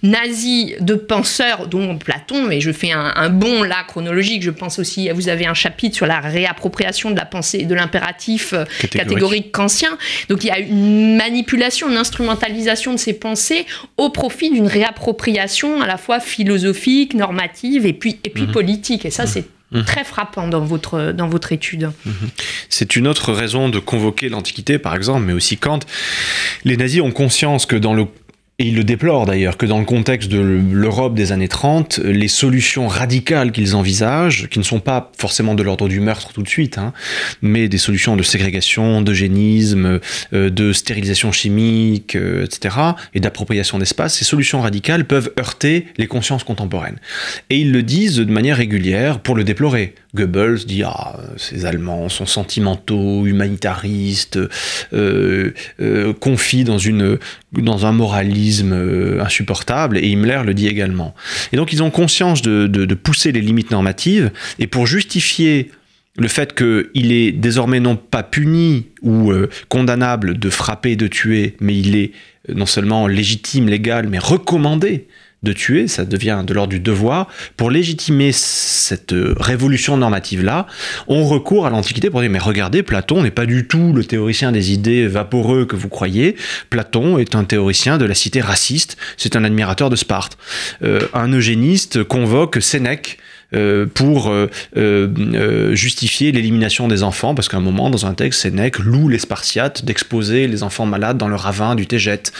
nazies 0.04 0.76
de 0.82 0.96
penseurs, 0.96 1.68
dont 1.68 1.98
Platon, 1.98 2.44
mais 2.44 2.60
je 2.60 2.74
fais 2.74 2.92
un, 2.92 3.14
un 3.16 3.30
bond 3.30 3.64
là 3.64 3.86
chronologique, 3.88 4.44
je 4.44 4.52
pense 4.52 4.78
aussi, 4.78 5.10
vous 5.10 5.30
avez 5.30 5.46
un 5.46 5.54
chapitre 5.54 5.96
sur 5.96 6.06
la 6.06 6.20
réappropriation 6.20 7.12
de 7.12 7.18
la 7.18 7.26
pensée, 7.26 7.64
de 7.64 7.76
l'impératif 7.76 8.41
euh, 8.54 8.66
catégorique, 8.90 9.52
kantien. 9.52 9.98
Donc 10.30 10.44
il 10.44 10.48
y 10.48 10.52
a 10.52 10.60
une 10.60 11.16
manipulation, 11.16 11.90
une 11.90 11.98
instrumentalisation 11.98 12.94
de 12.94 12.98
ces 13.00 13.14
pensées 13.14 13.66
au 13.98 14.10
profit 14.10 14.50
d'une 14.50 14.68
réappropriation 14.68 15.82
à 15.82 15.88
la 15.88 15.98
fois 15.98 16.20
philosophique, 16.20 17.14
normative 17.14 17.86
et 17.86 17.94
puis, 17.94 18.20
et 18.24 18.30
puis 18.30 18.44
mhm. 18.44 18.52
politique. 18.52 19.06
Et 19.06 19.12
ça, 19.12 19.24
mhm. 19.24 19.30
c'est 19.30 19.46
mhm. 19.72 19.86
très 19.86 20.04
frappant 20.04 20.48
dans 20.48 20.62
votre, 20.62 21.12
dans 21.12 21.28
votre 21.28 21.52
étude. 21.52 21.92
C'est 22.70 22.96
une 22.96 23.08
autre 23.08 23.34
raison 23.34 23.70
de 23.70 23.80
convoquer 23.80 24.30
l'Antiquité, 24.30 24.78
par 24.78 24.96
exemple, 24.96 25.22
mais 25.26 25.34
aussi 25.34 25.58
Kant. 25.58 25.80
Les 26.66 26.78
nazis 26.78 27.02
ont 27.02 27.12
conscience 27.12 27.66
que 27.66 27.76
dans 27.76 27.94
le 27.94 28.06
et 28.62 28.66
il 28.66 28.76
le 28.76 28.84
déplore 28.84 29.26
d'ailleurs, 29.26 29.58
que 29.58 29.66
dans 29.66 29.80
le 29.80 29.86
contexte 29.86 30.30
de 30.30 30.40
l'Europe 30.40 31.16
des 31.16 31.32
années 31.32 31.48
30, 31.48 31.98
les 31.98 32.28
solutions 32.28 32.88
radicales 32.88 33.52
qu'ils 33.52 33.76
envisagent, 33.76 34.50
qui 34.50 34.60
ne 34.60 34.64
sont 34.64 34.80
pas 34.80 35.12
forcément 35.18 35.56
de 35.56 35.64
l'ordre 35.64 35.88
du 35.88 36.00
meurtre 36.00 36.32
tout 36.32 36.44
de 36.44 36.48
suite, 36.48 36.78
hein, 36.78 36.94
mais 37.42 37.68
des 37.68 37.80
solutions 37.80 38.16
de 38.16 38.22
ségrégation, 38.22 39.02
d'eugénisme, 39.02 40.00
euh, 40.34 40.52
de 40.52 40.74
stérilisation 40.74 41.32
chimique, 41.32 42.16
euh, 42.16 42.46
etc., 42.46 42.76
et 43.16 43.20
d'appropriation 43.20 43.80
d'espace, 43.80 44.18
ces 44.18 44.26
solutions 44.26 44.62
radicales 44.62 45.06
peuvent 45.06 45.34
heurter 45.40 45.88
les 45.98 46.06
consciences 46.06 46.44
contemporaines. 46.44 47.00
Et 47.50 47.58
ils 47.58 47.72
le 47.72 47.82
disent 47.82 48.18
de 48.18 48.32
manière 48.32 48.58
régulière 48.58 49.22
pour 49.22 49.34
le 49.34 49.44
déplorer. 49.44 49.96
Goebbels 50.14 50.66
dit 50.68 50.84
ah 50.84 51.20
ces 51.38 51.66
Allemands 51.66 52.10
sont 52.10 52.26
sentimentaux, 52.26 53.26
humanitaristes, 53.26 54.38
euh, 54.94 55.54
confient 56.20 56.66
dans 56.66 56.78
une 56.78 57.18
dans 57.54 57.86
un 57.86 57.92
moralisme 57.92 58.51
euh, 58.64 59.24
insupportable 59.24 59.98
et 59.98 60.08
Himmler 60.08 60.42
le 60.46 60.54
dit 60.54 60.68
également. 60.68 61.14
Et 61.52 61.58
donc 61.58 61.74
ils 61.74 61.84
ont 61.84 61.92
conscience 61.92 62.42
de, 62.42 62.68
de, 62.68 62.96
pousser 62.96 63.32
les 63.32 63.42
limites 63.42 63.72
normatives 63.72 64.32
et 64.60 64.68
pour 64.68 64.86
justifier 64.86 65.72
le 66.18 66.28
fait 66.28 66.54
qu'il 66.54 67.12
est 67.12 67.32
désormais 67.32 67.80
non 67.80 67.96
pas 67.96 68.24
puni 68.24 68.88
ou 69.02 69.32
condamnable 69.70 70.38
de 70.38 70.50
frapper, 70.50 70.98
de 70.98 71.08
tuer, 71.08 71.56
mais 71.62 71.78
il 71.78 71.96
est 71.96 72.12
non 72.54 72.66
seulement 72.66 73.08
légitime, 73.08 73.70
légal, 73.70 74.08
mais 74.10 74.20
recommandé 74.20 75.08
de 75.44 75.54
tuer, 75.54 75.88
ça 75.88 76.06
devient 76.06 76.44
de 76.46 76.54
l'ordre 76.54 76.70
du 76.70 76.80
devoir. 76.80 77.28
Pour 77.58 77.72
légitimer 77.72 78.32
cette 78.32 79.14
euh, 79.14 79.34
révolution 79.40 79.98
normative-là, 79.98 80.68
on 81.08 81.26
recourt 81.26 81.66
à 81.66 81.72
l'Antiquité 81.72 82.12
pour 82.12 82.22
dire 82.22 82.30
mais 82.30 82.38
regardez, 82.38 82.84
Platon 82.84 83.24
n'est 83.24 83.32
pas 83.32 83.48
du 83.48 83.68
tout 83.68 83.92
le 83.92 84.04
théoricien 84.04 84.52
des 84.52 84.72
idées 84.72 85.08
vaporeux 85.08 85.66
que 85.66 85.76
vous 85.76 85.90
croyez. 85.90 86.36
Platon 86.70 87.18
est 87.18 87.34
un 87.34 87.44
théoricien 87.44 87.98
de 87.98 88.06
la 88.06 88.14
cité 88.14 88.40
raciste, 88.40 88.98
c'est 89.18 89.36
un 89.36 89.44
admirateur 89.44 89.90
de 89.90 89.96
Sparte. 89.96 90.38
Euh, 90.84 91.08
un 91.14 91.34
eugéniste 91.34 92.04
convoque 92.04 92.62
Sénèque 92.62 93.18
pour 93.94 94.34
justifier 95.74 96.32
l'élimination 96.32 96.88
des 96.88 97.04
enfants, 97.04 97.36
parce 97.36 97.50
qu'à 97.50 97.58
un 97.58 97.62
moment, 97.62 97.90
dans 97.90 98.06
un 98.06 98.14
texte, 98.14 98.42
Sénèque 98.42 98.80
loue 98.80 99.10
les 99.10 99.20
Spartiates 99.20 99.86
d'exposer 99.86 100.48
les 100.48 100.64
enfants 100.64 100.86
malades 100.86 101.18
dans 101.18 101.28
le 101.28 101.36
ravin 101.36 101.76
du 101.76 101.88
Tégète, 101.88 102.32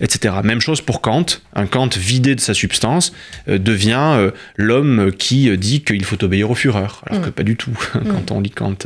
etc. 0.00 0.34
Même 0.44 0.60
chose 0.60 0.80
pour 0.80 1.00
Kant. 1.00 1.26
Un 1.54 1.66
Kant 1.66 1.88
vidé 1.96 2.34
de 2.34 2.40
sa 2.40 2.54
substance 2.54 3.12
devient 3.46 4.30
l'homme 4.56 5.12
qui 5.16 5.56
dit 5.56 5.82
qu'il 5.82 6.04
faut 6.04 6.22
obéir 6.22 6.50
au 6.50 6.54
Führer, 6.54 6.88
alors 7.06 7.22
que 7.22 7.28
mm. 7.28 7.32
pas 7.32 7.42
du 7.42 7.56
tout, 7.56 7.76
quand 7.92 8.30
on 8.30 8.40
lit 8.40 8.50
Kant. 8.50 8.78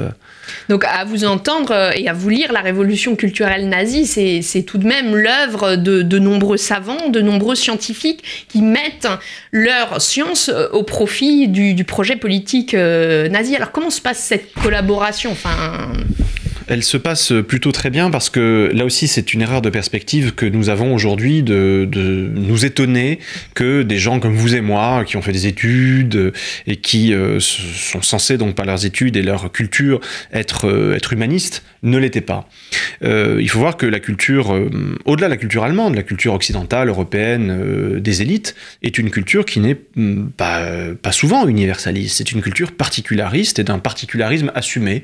Donc 0.69 0.85
à 0.85 1.05
vous 1.05 1.25
entendre 1.25 1.93
et 1.97 2.09
à 2.09 2.13
vous 2.13 2.29
lire, 2.29 2.53
la 2.53 2.61
révolution 2.61 3.17
culturelle 3.17 3.69
nazie, 3.69 4.07
c'est 4.07 4.63
tout 4.63 4.79
de 4.79 4.87
même 4.87 5.17
l'œuvre 5.17 5.77
de, 5.77 6.19
nombreux 6.19 6.57
savants, 6.57 7.09
de 7.09 7.21
nombreux 7.21 7.55
scientifiques 7.55 8.47
qui 8.49 8.63
mettent 8.63 9.09
leur 9.51 10.01
science 10.01 10.49
euh, 10.49 10.69
au 10.73 10.83
profit 10.83 11.49
du, 11.49 11.85
projet 11.85 12.17
politique 12.17 12.75
euh, 12.75 13.29
nazi. 13.29 13.57
Alors 13.57 13.73
comment 13.73 13.91
se 13.91 14.01
passe 14.01 14.19
cette 14.19 14.53
collaboration? 14.55 15.37
Elle 16.69 16.83
se 16.83 16.97
passe 16.97 17.33
plutôt 17.47 17.73
très 17.73 17.91
bien 17.91 18.11
parce 18.11 18.31
que 18.31 18.71
là 18.73 18.85
aussi 18.85 19.09
c'est 19.09 19.35
une 19.35 19.43
erreur 19.43 19.63
de 19.63 19.71
perspective 19.71 20.35
que 20.35 20.47
nous 20.47 20.69
avons 20.69 20.95
aujourd'hui 20.95 21.43
de, 21.43 21.89
nous 21.93 22.65
étonner 22.65 23.19
que 23.55 23.83
des 23.83 23.99
gens 23.99 24.21
comme 24.21 24.35
vous 24.35 24.55
et 24.55 24.61
moi 24.61 25.05
qui 25.05 25.17
ont 25.17 25.23
fait 25.23 25.33
des 25.33 25.47
études 25.47 26.33
et 26.67 26.77
qui 26.77 27.13
euh, 27.13 27.39
sont 27.41 28.03
censés 28.03 28.39
donc 28.39 28.55
par 28.55 28.67
leurs 28.67 28.85
études 28.87 29.17
et 29.17 29.23
leur 29.23 29.51
culture 29.53 30.01
être, 30.33 30.69
euh, 30.69 30.99
humanistes 31.11 31.63
ne 31.83 31.99
l'étaient 31.99 32.21
pas. 32.21 32.49
Euh, 33.03 33.39
il 33.41 33.51
faut 33.51 33.59
voir 33.59 33.77
que 33.77 33.87
la 33.87 33.99
culture, 33.99 34.57
au-delà 35.05 35.27
de 35.27 35.33
la 35.33 35.37
culture 35.37 35.65
allemande, 35.65 35.97
la 35.97 36.05
culture 36.05 36.33
occidentale, 36.33 36.89
européenne, 36.89 37.99
des 37.99 38.23
élites, 38.23 38.55
est 38.83 38.99
une 38.99 39.11
culture 39.11 39.45
qui 39.45 39.59
n'est 39.59 39.77
mm, 39.97 40.29
pas, 40.29 40.65
pas 41.03 41.13
souvent 41.13 41.47
universaliste. 41.47 42.17
C'est 42.17 42.33
une 42.33 42.41
culture 42.41 42.73
particulariste 42.73 43.59
et 43.59 43.65
d'un 43.65 43.81
particularisme 43.81 44.53
assumé. 44.55 45.03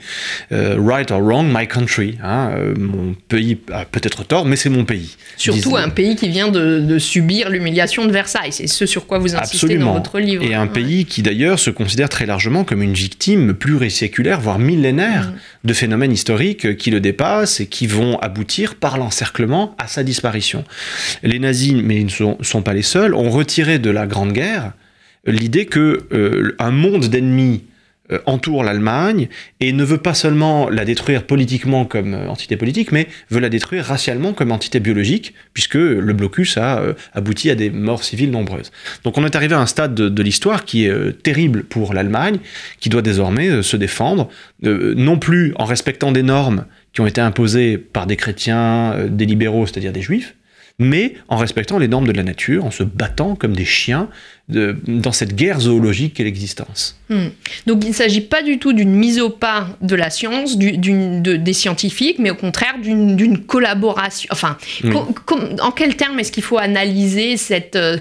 right 0.50 1.10
or 1.10 1.20
wrong, 1.20 1.47
my 1.48 1.66
country. 1.66 2.18
Hein, 2.22 2.50
euh, 2.56 2.74
mon 2.78 3.14
pays 3.28 3.58
a 3.72 3.84
peut-être 3.84 4.24
tort, 4.24 4.44
mais 4.44 4.56
c'est 4.56 4.68
mon 4.68 4.84
pays. 4.84 5.16
Surtout 5.36 5.76
un 5.76 5.88
pays 5.88 6.16
qui 6.16 6.28
vient 6.28 6.48
de, 6.48 6.98
subir 6.98 7.50
l'humiliation 7.50 8.06
de 8.06 8.12
Versailles. 8.12 8.52
C'est 8.52 8.66
ce 8.66 8.86
sur 8.86 9.06
quoi 9.06 9.18
vous 9.18 9.34
insistez 9.34 9.78
dans 9.78 9.94
votre 9.94 10.18
livre. 10.18 10.44
Et 10.44 10.54
un 10.54 10.66
pays 10.66 11.04
qui 11.04 11.22
d'ailleurs 11.22 11.58
se 11.58 11.70
considère 11.70 12.08
très 12.08 12.26
largement 12.26 12.64
comme 12.64 12.82
une 12.82 12.94
victime 12.94 13.54
pluriséculaire, 13.54 14.40
voire 14.40 14.58
millénaire, 14.58 15.30
mm. 15.30 15.68
de 15.68 15.72
phénomènes 15.72 16.12
historiques 16.12 16.76
qui 16.76 16.90
le 16.90 17.00
dépassent 17.00 17.60
et 17.60 17.66
qui 17.66 17.86
vont 17.86 18.18
aboutir 18.18 18.74
par 18.74 18.98
l'encerclement 18.98 19.74
à 19.78 19.86
sa 19.86 20.02
disparition. 20.02 20.64
Les 21.22 21.38
nazis, 21.38 21.74
mais 21.74 21.96
ils 21.96 22.06
ne 22.06 22.42
sont, 22.42 22.62
pas 22.62 22.74
les 22.74 22.82
seuls, 22.82 23.14
ont 23.14 23.30
retiré 23.30 23.78
de 23.78 23.90
la 23.90 24.06
Grande 24.06 24.32
Guerre 24.32 24.72
l'idée 25.26 25.66
que 25.66 26.06
euh, 26.12 26.54
un 26.58 26.70
monde 26.70 27.06
d'ennemis 27.06 27.62
entoure 28.26 28.64
l'Allemagne 28.64 29.28
et 29.60 29.72
ne 29.72 29.84
veut 29.84 29.98
pas 29.98 30.14
seulement 30.14 30.68
la 30.68 30.84
détruire 30.84 31.24
politiquement 31.24 31.84
comme 31.84 32.14
euh, 32.14 32.28
entité 32.28 32.56
politique, 32.56 32.92
mais 32.92 33.08
veut 33.30 33.40
la 33.40 33.48
détruire 33.48 33.84
racialement 33.84 34.32
comme 34.32 34.52
entité 34.52 34.80
biologique, 34.80 35.34
puisque 35.52 35.74
le 35.74 36.12
blocus 36.12 36.56
a 36.56 36.80
euh, 36.80 36.94
abouti 37.12 37.50
à 37.50 37.54
des 37.54 37.70
morts 37.70 38.04
civiles 38.04 38.30
nombreuses. 38.30 38.72
Donc 39.04 39.18
on 39.18 39.24
est 39.24 39.36
arrivé 39.36 39.54
à 39.54 39.60
un 39.60 39.66
stade 39.66 39.94
de, 39.94 40.22
l'histoire 40.22 40.64
qui 40.64 40.86
est 40.86 41.22
terrible 41.22 41.64
pour 41.64 41.94
l'Allemagne, 41.94 42.38
qui 42.80 42.88
doit 42.88 43.02
désormais 43.02 43.62
se 43.62 43.76
défendre, 43.76 44.28
non 44.62 45.18
plus 45.18 45.54
en 45.56 45.64
respectant 45.64 46.12
des 46.12 46.22
normes 46.22 46.66
qui 46.92 47.00
ont 47.00 47.06
été 47.06 47.20
imposées 47.20 47.78
par 47.78 48.06
des 48.06 48.16
chrétiens, 48.16 49.06
des 49.08 49.26
libéraux, 49.26 49.66
c'est-à-dire 49.66 49.92
des 49.92 50.02
juifs, 50.02 50.34
mais 50.78 51.14
en 51.28 51.36
respectant 51.36 51.78
les 51.78 51.88
normes 51.88 52.06
de 52.06 52.12
la 52.12 52.22
nature, 52.22 52.64
en 52.64 52.70
se 52.70 52.84
battant 52.84 53.34
comme 53.34 53.54
des 53.54 53.64
chiens 53.64 54.08
dans 54.48 55.12
cette 55.12 55.34
guerre 55.34 55.60
zoologique 55.60 56.14
qu'est 56.14 56.24
l'existence. 56.24 56.98
Hmm. 57.10 57.28
Donc 57.66 57.84
il 57.84 57.88
ne 57.88 57.94
s'agit 57.94 58.20
pas 58.20 58.42
du 58.42 58.58
tout 58.58 58.74
d'une 58.74 58.94
mise 58.94 59.18
au 59.20 59.30
pas 59.30 59.68
de 59.80 59.94
la 59.94 60.10
science, 60.10 60.58
des 60.58 61.52
scientifiques, 61.52 62.18
mais 62.18 62.30
au 62.30 62.34
contraire 62.34 62.74
d'une 62.82 63.38
collaboration. 63.38 64.28
Enfin, 64.30 64.56
en 65.60 65.70
quels 65.70 65.96
termes 65.96 66.18
est-ce 66.20 66.32
qu'il 66.32 66.42
faut 66.42 66.58
analyser 66.58 67.36
cette, 67.36 67.76
euh, 67.76 67.98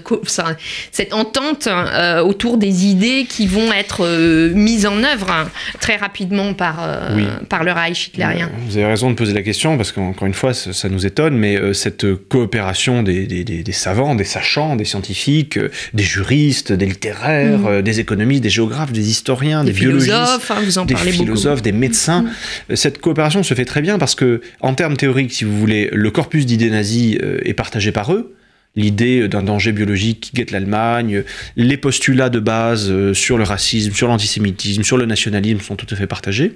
cette 0.92 1.14
entente 1.14 1.68
euh, 1.68 2.22
autour 2.22 2.58
des 2.58 2.86
idées 2.86 3.26
qui 3.28 3.46
vont 3.46 3.72
être 3.72 4.04
euh, 4.04 4.52
mises 4.54 4.86
en 4.86 5.02
œuvre 5.02 5.30
hein, 5.30 5.48
très 5.80 5.96
rapidement 5.96 6.54
par, 6.54 6.86
par 7.48 7.64
le 7.64 7.72
Reich 7.72 8.08
hitlérien? 8.08 8.50
Vous 8.68 8.76
avez 8.76 8.86
raison 8.86 9.10
de 9.10 9.14
poser 9.14 9.32
la 9.32 9.42
question, 9.42 9.76
parce 9.76 9.92
qu'encore 9.92 10.26
une 10.26 10.34
fois, 10.34 10.54
ça, 10.54 10.88
nous 10.88 11.06
étonne, 11.06 11.36
mais 11.36 11.74
cette 11.74 12.06
coopération 12.28 13.02
des, 13.02 13.26
des, 13.26 13.44
des, 13.44 13.72
savants, 13.72 14.14
des 14.14 14.24
sachants, 14.24 14.76
des 14.76 14.84
scientifiques, 14.84 15.58
des 15.94 16.04
juristes, 16.38 16.72
des 16.72 16.86
littéraires, 16.86 17.58
mm. 17.58 17.66
euh, 17.66 17.82
des 17.82 18.00
économistes, 18.00 18.42
des 18.42 18.50
géographes, 18.50 18.92
des 18.92 19.10
historiens, 19.10 19.64
des, 19.64 19.72
biologistes, 19.72 20.12
hein, 20.12 20.84
des 20.84 20.94
philosophes, 20.96 21.62
des 21.62 21.72
médecins. 21.72 22.22
Mm. 22.22 22.30
Euh, 22.70 22.76
cette 22.76 23.00
coopération 23.00 23.42
se 23.42 23.54
fait 23.54 23.64
très 23.64 23.82
bien 23.82 23.98
parce 23.98 24.14
que, 24.14 24.40
en 24.60 24.74
termes 24.74 24.96
théoriques, 24.96 25.32
si 25.32 25.44
vous 25.44 25.58
voulez, 25.58 25.88
le 25.92 26.10
corpus 26.10 26.46
d'idées 26.46 26.70
nazies 26.70 27.18
euh, 27.22 27.40
est 27.44 27.54
partagé 27.54 27.92
par 27.92 28.12
eux 28.12 28.34
l'idée 28.76 29.26
d'un 29.26 29.42
danger 29.42 29.72
biologique 29.72 30.20
qui 30.20 30.32
guette 30.34 30.52
l'Allemagne, 30.52 31.24
les 31.56 31.76
postulats 31.76 32.28
de 32.28 32.38
base 32.38 33.12
sur 33.12 33.36
le 33.36 33.42
racisme, 33.42 33.92
sur 33.92 34.06
l'antisémitisme, 34.06 34.84
sur 34.84 34.96
le 34.96 35.04
nationalisme 35.04 35.58
sont 35.60 35.74
tout 35.74 35.86
à 35.90 35.96
fait 35.96 36.06
partagés. 36.06 36.54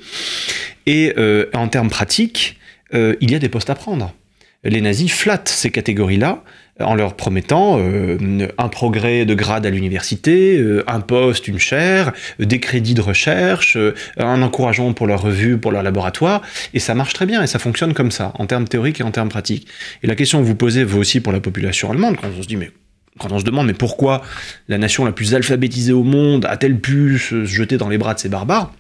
Et 0.86 1.14
en 1.52 1.66
termes 1.66 1.90
pratiques, 1.90 2.58
il 2.92 3.28
y 3.28 3.34
a 3.34 3.40
des 3.40 3.48
postes 3.48 3.70
à 3.70 3.74
prendre. 3.74 4.14
Les 4.62 4.80
nazis 4.80 5.10
flattent 5.10 5.48
ces 5.48 5.70
catégories-là 5.70 6.44
en 6.82 6.94
leur 6.94 7.14
promettant 7.14 7.78
euh, 7.78 8.48
un 8.58 8.68
progrès 8.68 9.24
de 9.24 9.34
grade 9.34 9.66
à 9.66 9.70
l'université, 9.70 10.58
euh, 10.58 10.84
un 10.86 11.00
poste, 11.00 11.48
une 11.48 11.58
chaire, 11.58 12.12
des 12.38 12.60
crédits 12.60 12.94
de 12.94 13.00
recherche, 13.00 13.76
euh, 13.76 13.94
un 14.16 14.42
encouragement 14.42 14.92
pour 14.92 15.06
leur 15.06 15.22
revue, 15.22 15.58
pour 15.58 15.72
leur 15.72 15.82
laboratoire, 15.82 16.42
et 16.74 16.78
ça 16.78 16.94
marche 16.94 17.12
très 17.12 17.26
bien, 17.26 17.42
et 17.42 17.46
ça 17.46 17.58
fonctionne 17.58 17.94
comme 17.94 18.10
ça, 18.10 18.32
en 18.38 18.46
termes 18.46 18.66
théoriques 18.66 19.00
et 19.00 19.04
en 19.04 19.10
termes 19.10 19.28
pratiques. 19.28 19.66
Et 20.02 20.06
la 20.06 20.14
question 20.14 20.40
que 20.40 20.44
vous 20.44 20.54
posez 20.54 20.84
vaut 20.84 21.00
aussi 21.00 21.20
pour 21.20 21.32
la 21.32 21.40
population 21.40 21.90
allemande, 21.90 22.16
quand 22.20 22.28
on 22.36 22.42
se 22.42 22.48
dit, 22.48 22.56
mais 22.56 22.70
quand 23.18 23.30
on 23.30 23.38
se 23.38 23.44
demande 23.44 23.66
mais 23.66 23.74
pourquoi 23.74 24.22
la 24.68 24.78
nation 24.78 25.04
la 25.04 25.12
plus 25.12 25.34
alphabétisée 25.34 25.92
au 25.92 26.02
monde 26.02 26.46
a-t-elle 26.46 26.80
pu 26.80 27.18
se 27.18 27.44
jeter 27.44 27.76
dans 27.76 27.90
les 27.90 27.98
bras 27.98 28.14
de 28.14 28.18
ces 28.18 28.30
barbares? 28.30 28.72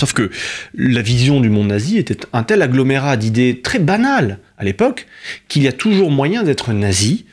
Sauf 0.00 0.12
que 0.12 0.30
la 0.74 1.02
vision 1.02 1.40
du 1.40 1.50
monde 1.50 1.68
nazi 1.68 1.98
était 1.98 2.18
un 2.32 2.44
tel 2.44 2.62
agglomérat 2.62 3.16
d'idées 3.16 3.60
très 3.62 3.80
banales 3.80 4.38
à 4.56 4.64
l'époque 4.64 5.06
qu'il 5.48 5.62
y 5.62 5.68
a 5.68 5.72
toujours 5.72 6.10
moyen 6.10 6.44
d'être 6.44 6.72
nazi 6.72 7.26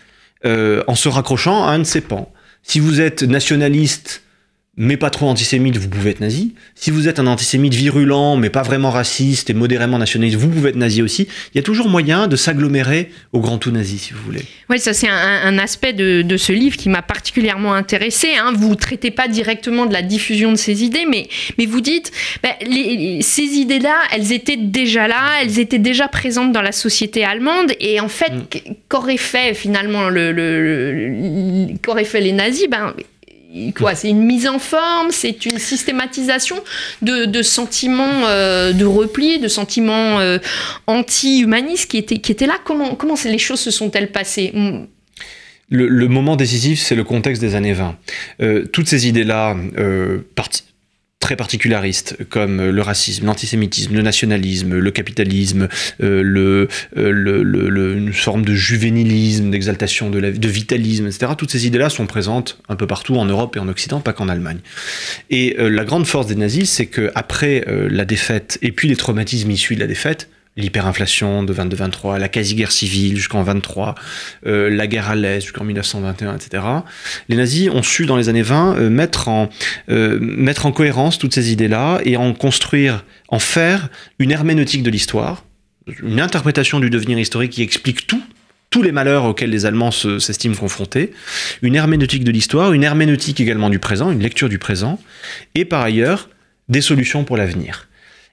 euh, 0.45 0.84
en 0.88 0.95
se 0.95 1.07
raccrochant 1.07 1.65
à 1.65 1.72
un 1.72 1.79
de 1.79 1.84
ses 1.84 2.01
pans. 2.01 2.31
Si 2.63 2.79
vous 2.79 3.01
êtes 3.01 3.22
nationaliste 3.22 4.24
mais 4.77 4.98
pas 4.98 5.10
trop 5.10 5.27
antisémite, 5.27 5.77
vous 5.77 5.88
pouvez 5.88 6.12
être 6.12 6.20
nazi. 6.20 6.53
Si 6.75 6.91
vous 6.91 7.08
êtes 7.08 7.20
un 7.20 7.27
antisémite 7.27 7.74
virulent, 7.74 8.36
mais 8.36 8.50
pas 8.50 8.62
vraiment 8.62 8.91
raciste 8.91 9.50
et 9.50 9.53
modérément 9.53 9.98
nationaliste, 9.98 10.38
vous 10.38 10.50
pouvez 10.50 10.72
être 10.72 10.75
nazi 10.75 11.01
aussi. 11.01 11.27
Il 11.53 11.58
y 11.58 11.60
a 11.60 11.63
toujours 11.63 11.88
moyen 11.88 12.27
de 12.27 12.36
s'agglomérer 12.36 13.10
au 13.32 13.39
grand 13.39 13.58
tout 13.58 13.72
nazi, 13.72 13.98
si 13.98 14.13
vous 14.13 14.22
voulez. 14.25 14.41
Oui, 14.70 14.79
ça 14.79 14.94
c'est 14.94 15.08
un, 15.08 15.58
aspect 15.60 15.94
de, 15.94 16.38
ce 16.38 16.51
livre 16.51 16.75
qui 16.75 16.89
m'a 16.89 17.01
particulièrement 17.01 17.74
intéressé. 17.74 18.29
Hein. 18.38 18.51
Vous 18.53 18.72
ne 18.72 18.75
traitez 18.75 19.12
pas 19.12 19.29
directement 19.29 19.86
de 19.86 19.94
la 19.94 20.01
diffusion 20.01 20.51
de 20.51 20.58
ces 20.58 20.84
idées, 20.84 21.05
mais, 21.10 21.29
mais 21.58 21.65
vous 21.65 21.79
dites, 21.79 22.12
ben, 22.44 22.51
ces 23.22 23.44
idées-là, 23.44 23.96
elles 24.13 24.34
étaient 24.34 24.58
déjà 24.58 25.08
là, 25.08 25.41
elles 25.41 25.60
étaient 25.60 25.79
déjà 25.79 26.10
présentes 26.10 26.51
dans 26.51 26.62
la 26.62 26.74
société 26.74 27.24
allemande, 27.24 27.72
et 27.79 28.01
en 28.01 28.10
fait, 28.10 28.32
mm. 28.32 28.74
qu'auraient 28.89 29.17
fait 29.17 29.53
finalement 29.53 30.10
le, 30.10 30.34
le, 30.34 31.77
qu'auraient 31.82 32.03
fait 32.03 32.22
les 32.22 32.34
nazis? 32.34 32.67
Ben, 32.70 32.94
C'est 33.95 34.09
une 34.09 34.24
mise 34.24 34.47
en 34.47 34.59
forme, 34.59 35.12
c'est 35.12 35.45
une 35.45 35.59
systématisation 35.59 36.57
de, 37.01 37.41
sentiments 37.41 38.25
euh, 38.25 38.74
de 38.74 38.85
repli, 38.85 39.39
de 39.39 39.47
sentiments 39.47 40.19
euh, 40.19 40.39
anti-humanistes 40.88 41.89
qui 41.89 41.97
étaient, 41.97 42.17
qui 42.17 42.31
étaient 42.31 42.47
là. 42.47 42.57
Comment, 42.63 42.95
comment 42.95 43.15
les 43.24 43.38
choses 43.38 43.59
se 43.59 43.71
sont-elles 43.71 44.12
passées? 44.12 44.53
Le, 45.69 46.07
moment 46.07 46.35
décisif, 46.35 46.79
c'est 46.79 46.95
le 46.95 47.03
contexte 47.03 47.41
des 47.41 47.55
années 47.55 47.74
20. 47.74 47.95
Euh, 48.41 48.65
toutes 48.65 48.88
ces 48.88 49.07
idées-là, 49.07 49.55
très 51.25 51.36
particularistes 51.36 52.17
comme 52.29 52.70
le 52.70 52.82
racisme, 52.84 53.25
l'antisémitisme, 53.25 53.96
le 53.96 54.03
nationalisme, 54.03 54.75
le 54.75 54.91
capitalisme, 54.91 55.67
euh, 56.03 56.22
le, 56.22 56.67
euh, 56.98 57.10
le, 57.10 57.98
une 57.98 58.13
forme 58.13 58.46
de 58.46 58.53
juvénilisme, 58.53 59.50
d'exaltation 59.50 60.12
de, 60.12 60.20
la, 60.20 60.29
de 60.29 60.48
vitalisme, 60.48 61.08
etc. 61.08 61.32
Toutes 61.36 61.50
ces 61.50 61.65
idées-là 61.65 61.89
sont 61.89 62.05
présentes 62.05 62.60
un 62.70 62.75
peu 62.75 62.86
partout 62.86 63.15
en 63.15 63.25
Europe 63.25 63.55
et 63.55 63.60
en 63.60 63.67
Occident, 63.67 64.01
pas 64.01 64.13
qu'en 64.13 64.29
Allemagne. 64.29 64.60
Et 65.32 65.55
euh, 65.58 65.67
la 65.67 65.84
grande 65.84 66.05
force 66.05 66.27
des 66.27 66.36
nazis, 66.36 66.70
c'est 66.70 66.86
qu'après 66.86 67.65
la 67.89 68.05
défaite 68.05 68.60
et 68.62 68.72
puis 68.72 68.88
les 68.88 68.96
traumatismes 68.96 69.50
issus 69.50 69.74
de 69.74 69.79
la 69.79 69.88
défaite, 69.88 70.29
l'hyperinflation 70.57 71.43
de 71.43 71.53
22-23, 71.53 72.17
la 72.17 72.29
quasi-guerre 72.29 72.71
civile 72.71 73.17
jusqu'en 73.17 73.43
23, 73.43 73.95
euh, 74.45 74.69
la 74.69 74.88
guerre 74.88 75.09
à 75.09 75.15
l'Est 75.15 75.41
jusqu'en 75.41 75.65
1921, 75.65 76.35
etc. 76.35 76.63
Les 77.27 77.35
nazis 77.35 77.69
ont 77.69 77.83
su 77.83 78.05
dans 78.05 78.15
les 78.15 78.29
années 78.29 78.41
20 78.41 78.77
euh, 78.77 78.89
mettre, 78.89 79.27
en, 79.27 79.50
euh, 79.89 80.17
mettre 80.21 80.65
en 80.65 80.71
cohérence 80.71 81.17
toutes 81.17 81.33
ces 81.33 81.51
idées-là 81.51 82.00
et 82.05 82.15
en 82.15 82.33
construire, 82.33 83.03
en 83.27 83.39
faire 83.39 83.89
une 84.17 84.31
herméneutique 84.31 84.83
de 84.83 84.89
l'histoire, 84.89 85.43
une 86.01 86.21
interprétation 86.21 86.79
du 86.79 86.89
devenir 86.89 87.19
historique 87.19 87.51
qui 87.51 87.62
explique 87.62 88.07
tout 88.07 88.21
tous 88.71 88.81
les 88.81 88.91
malheurs 88.91 89.24
auxquels 89.24 89.51
les 89.51 89.65
Allemands 89.65 89.91
s'estiment 89.91 90.55
confrontés, 90.55 91.13
une 91.62 91.75
herméneutique 91.75 92.25
de 92.25 92.31
l'histoire, 92.31 92.74
une 92.74 92.83
herméneutique 92.83 93.39
également 93.39 93.69
du 93.69 93.79
présent, 93.79 94.12
une 94.12 94.19
lecture 94.19 94.50
du 94.50 94.59
présent, 94.59 95.00
et 95.53 95.63
par 95.63 95.81
ailleurs 95.81 96.29
des 96.67 96.81
solutions 96.81 97.24
pour 97.24 97.38
l'avenir. 97.38 97.88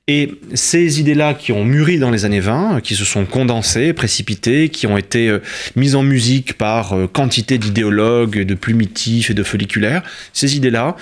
Et 0.09 0.33
ces 0.55 0.99
idées-là 0.99 1.33
qui 1.33 1.53
ont 1.53 1.65
mûri 1.65 2.01
dans 2.01 2.11
les 2.11 2.25
années 2.25 2.41
20, 2.41 2.81
qui 2.81 2.97
se 2.97 3.05
sont 3.05 3.25
condensées, 3.25 3.93
précipitées, 3.93 4.69
qui 4.69 4.89
ont 4.89 4.97
été 4.99 5.29
euh, 5.29 5.39
mises 5.77 5.95
en 5.95 6.03
musique 6.03 6.55
par 6.55 6.95
euh, 6.95 7.07
quantité 7.07 7.57
d'idéologues, 7.57 8.41
de 8.41 8.55
plumitifs 8.55 9.31
et 9.31 9.35
de 9.35 9.45
folliculaires, 9.45 10.03
ces 10.33 10.57
idées-là 10.57 10.97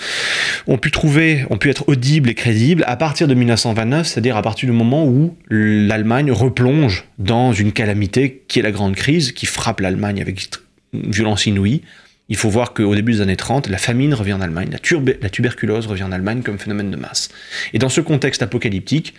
ont 0.67 0.77
pu 0.77 0.91
trouver, 0.91 1.47
ont 1.49 1.57
pu 1.57 1.71
être 1.71 1.89
audibles 1.89 2.29
et 2.29 2.35
crédibles 2.35 2.85
à 2.87 2.97
partir 2.97 3.27
de 3.27 3.33
1929, 3.33 4.07
c'est-à-dire 4.07 4.37
à 4.37 4.43
partir 4.43 4.69
du 4.69 4.77
moment 4.77 5.07
où 5.07 5.35
l'Allemagne 5.49 6.31
replonge 6.31 7.05
dans 7.19 7.55
une 7.55 7.73
calamité 7.73 8.43
qui 8.49 8.59
est 8.59 8.63
la 8.63 8.71
grande 8.71 8.97
crise, 8.97 9.33
qui 9.33 9.47
frappe 9.47 9.81
l'Allemagne 9.81 10.21
avec 10.21 10.47
violence 10.93 11.47
inouïe, 11.47 11.81
il 12.31 12.37
faut 12.37 12.49
voir 12.49 12.73
qu'au 12.73 12.95
début 12.95 13.13
des 13.13 13.21
années 13.21 13.37
30, 13.37 13.69
la 13.69 13.77
famine 13.77 14.15
revient 14.15 14.33
en 14.33 14.41
Allemagne, 14.41 14.71
la, 14.71 15.29
tuberculose 15.29 15.87
revient 15.87 16.05
en 16.05 16.13
Allemagne 16.13 16.43
comme 16.43 16.59
phénomène 16.59 16.91
de 16.91 16.97
masse. 16.97 17.29
Et 17.75 17.79
dans 17.79 17.89
ce 17.89 18.01
contexte 18.01 18.43
apocalyptique, 18.43 19.15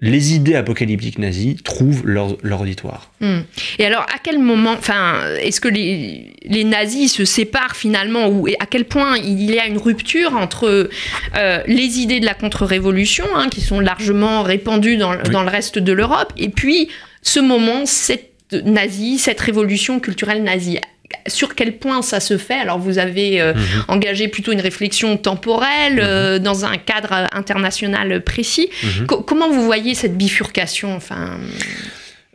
les 0.00 0.34
idées 0.34 0.56
apocalyptiques 0.56 1.18
nazies 1.18 1.56
trouvent 1.62 2.04
leur, 2.04 2.60
auditoire. 2.60 3.12
Hmm. 3.20 3.40
Et 3.78 3.84
alors, 3.84 4.02
à 4.02 4.18
quel 4.22 4.38
moment, 4.38 4.72
enfin, 4.72 5.20
est-ce 5.40 5.60
que 5.60 5.68
les, 5.68 6.64
nazis 6.64 7.12
se 7.12 7.24
séparent 7.24 7.76
finalement, 7.76 8.28
ou 8.28 8.48
à 8.58 8.66
quel 8.66 8.86
point 8.86 9.18
il 9.18 9.54
y 9.54 9.58
a 9.58 9.66
une 9.66 9.78
rupture 9.78 10.34
entre 10.34 10.88
euh, 11.36 11.62
les 11.66 12.00
idées 12.00 12.18
de 12.18 12.26
la 12.26 12.34
contre-révolution, 12.34 13.26
hein, 13.36 13.48
qui 13.50 13.60
sont 13.60 13.78
largement 13.78 14.42
répandues 14.42 14.96
dans, 14.96 15.14
dans 15.16 15.42
le 15.42 15.50
reste 15.50 15.78
de 15.78 15.92
l'Europe, 15.92 16.32
et 16.38 16.48
puis 16.48 16.88
ce 17.22 17.40
moment, 17.40 17.86
cette 17.86 18.32
nazie, 18.52 19.18
cette 19.18 19.40
révolution 19.40 20.00
culturelle 20.00 20.42
nazie 20.42 20.80
sur 21.26 21.54
quel 21.54 21.76
point 21.76 22.02
ça 22.02 22.20
se 22.20 22.38
fait 22.38 22.54
Alors 22.54 22.78
vous 22.78 22.98
avez 22.98 23.40
euh, 23.40 23.54
mhm. 23.54 23.60
engagé 23.88 24.28
plutôt 24.28 24.52
une 24.52 24.60
réflexion 24.60 25.16
temporelle 25.16 25.94
mhm. 25.94 26.02
euh, 26.02 26.38
dans 26.38 26.64
un 26.64 26.76
cadre 26.76 27.28
international 27.32 28.22
précis. 28.22 28.68
Mhm. 28.82 29.06
comment 29.06 29.50
vous 29.50 29.64
voyez 29.64 29.94
cette 29.94 30.16
bifurcation 30.16 30.94
enfin... 30.94 31.38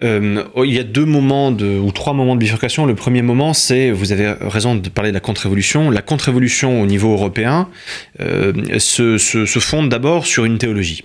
Euh, 0.03 0.43
oh, 0.53 0.63
il 0.63 0.73
y 0.73 0.79
a 0.79 0.83
deux 0.83 1.05
moments 1.05 1.51
de, 1.51 1.77
ou 1.77 1.91
trois 1.91 2.13
moments 2.13 2.35
de 2.35 2.39
bifurcation. 2.39 2.85
Le 2.85 2.95
premier 2.95 3.21
moment, 3.21 3.53
c'est, 3.53 3.91
vous 3.91 4.11
avez 4.11 4.33
raison 4.41 4.75
de 4.75 4.89
parler 4.89 5.11
de 5.11 5.13
la 5.13 5.19
contre-révolution. 5.19 5.89
La 5.89 6.01
contre-révolution 6.01 6.81
au 6.81 6.85
niveau 6.85 7.11
européen 7.11 7.67
euh, 8.21 8.53
se, 8.79 9.17
se, 9.17 9.45
se, 9.45 9.59
fonde 9.59 9.89
d'abord 9.89 10.25
sur 10.25 10.45
une 10.45 10.57
théologie. 10.57 11.03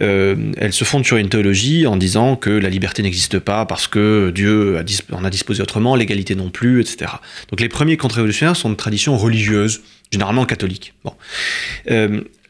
Euh, 0.00 0.52
elle 0.58 0.72
se 0.72 0.84
fonde 0.84 1.04
sur 1.04 1.16
une 1.16 1.28
théologie 1.28 1.86
en 1.86 1.96
disant 1.96 2.36
que 2.36 2.50
la 2.50 2.70
liberté 2.70 3.02
n'existe 3.02 3.38
pas 3.38 3.66
parce 3.66 3.86
que 3.86 4.30
Dieu 4.34 4.78
a 4.78 5.14
en 5.14 5.24
a 5.24 5.30
disposé 5.30 5.62
autrement, 5.62 5.96
l'égalité 5.96 6.34
non 6.34 6.50
plus, 6.50 6.80
etc. 6.80 7.12
Donc 7.50 7.60
les 7.60 7.68
premiers 7.68 7.96
contre-révolutionnaires 7.96 8.56
sont 8.56 8.70
de 8.70 8.76
tradition 8.76 9.16
religieuse, 9.16 9.82
généralement 10.12 10.46
catholique. 10.46 10.94
Bon. 11.04 11.14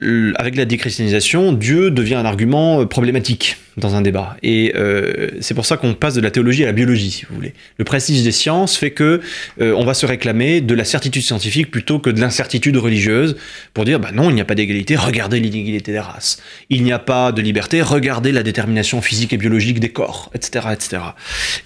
Euh, 0.02 0.32
avec 0.36 0.56
la 0.56 0.64
déchristianisation, 0.64 1.52
Dieu 1.52 1.90
devient 1.90 2.14
un 2.14 2.24
argument 2.24 2.80
euh, 2.80 2.86
problématique 2.86 3.56
dans 3.76 3.94
un 3.94 4.02
débat. 4.02 4.36
Et 4.42 4.72
euh, 4.76 5.28
c'est 5.40 5.54
pour 5.54 5.66
ça 5.66 5.76
qu'on 5.76 5.94
passe 5.94 6.14
de 6.14 6.20
la 6.20 6.30
théologie 6.30 6.62
à 6.62 6.66
la 6.66 6.72
biologie, 6.72 7.10
si 7.10 7.26
vous 7.26 7.34
voulez. 7.34 7.54
Le 7.78 7.84
prestige 7.84 8.22
des 8.22 8.32
sciences 8.32 8.76
fait 8.76 8.90
que 8.90 9.20
euh, 9.60 9.74
on 9.76 9.84
va 9.84 9.94
se 9.94 10.06
réclamer 10.06 10.60
de 10.60 10.74
la 10.74 10.84
certitude 10.84 11.22
scientifique 11.22 11.70
plutôt 11.70 11.98
que 11.98 12.10
de 12.10 12.20
l'incertitude 12.20 12.76
religieuse 12.76 13.36
pour 13.74 13.84
dire 13.84 13.98
bah 13.98 14.10
non, 14.12 14.30
il 14.30 14.34
n'y 14.34 14.40
a 14.40 14.44
pas 14.44 14.54
d'égalité, 14.54 14.96
regardez 14.96 15.40
l'inégalité 15.40 15.92
des 15.92 16.00
races. 16.00 16.40
Il 16.68 16.82
n'y 16.82 16.92
a 16.92 16.98
pas 16.98 17.32
de 17.32 17.42
liberté, 17.42 17.82
regardez 17.82 18.32
la 18.32 18.42
détermination 18.42 19.00
physique 19.02 19.32
et 19.32 19.36
biologique 19.36 19.80
des 19.80 19.90
corps, 19.90 20.30
etc., 20.34 20.66
etc. 20.72 21.02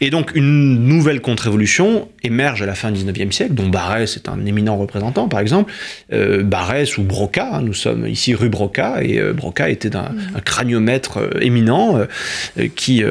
Et 0.01 0.11
donc 0.11 0.33
une 0.35 0.87
nouvelle 0.87 1.21
contre-révolution 1.21 2.09
émerge 2.23 2.63
à 2.63 2.67
la 2.67 2.75
fin 2.75 2.91
du 2.91 3.03
19e 3.03 3.33
siècle, 3.33 3.55
dont 3.55 3.69
Barès 3.69 4.17
est 4.17 4.29
un 4.29 4.45
éminent 4.47 4.77
représentant, 4.77 5.29
par 5.29 5.41
exemple. 5.41 5.73
Barès 6.11 6.97
ou 6.97 7.03
Broca, 7.03 7.61
nous 7.63 7.75
sommes 7.75 8.07
ici 8.07 8.24
rue 8.33 8.49
Broca, 8.49 9.03
et 9.03 9.19
euh, 9.19 9.33
Broca 9.33 9.69
était 9.69 9.97
un, 9.97 10.11
mm. 10.11 10.41
craniomètre 10.45 11.19
euh, 11.19 11.31
éminent 11.41 11.99
euh, 11.99 12.69
qui 12.77 13.03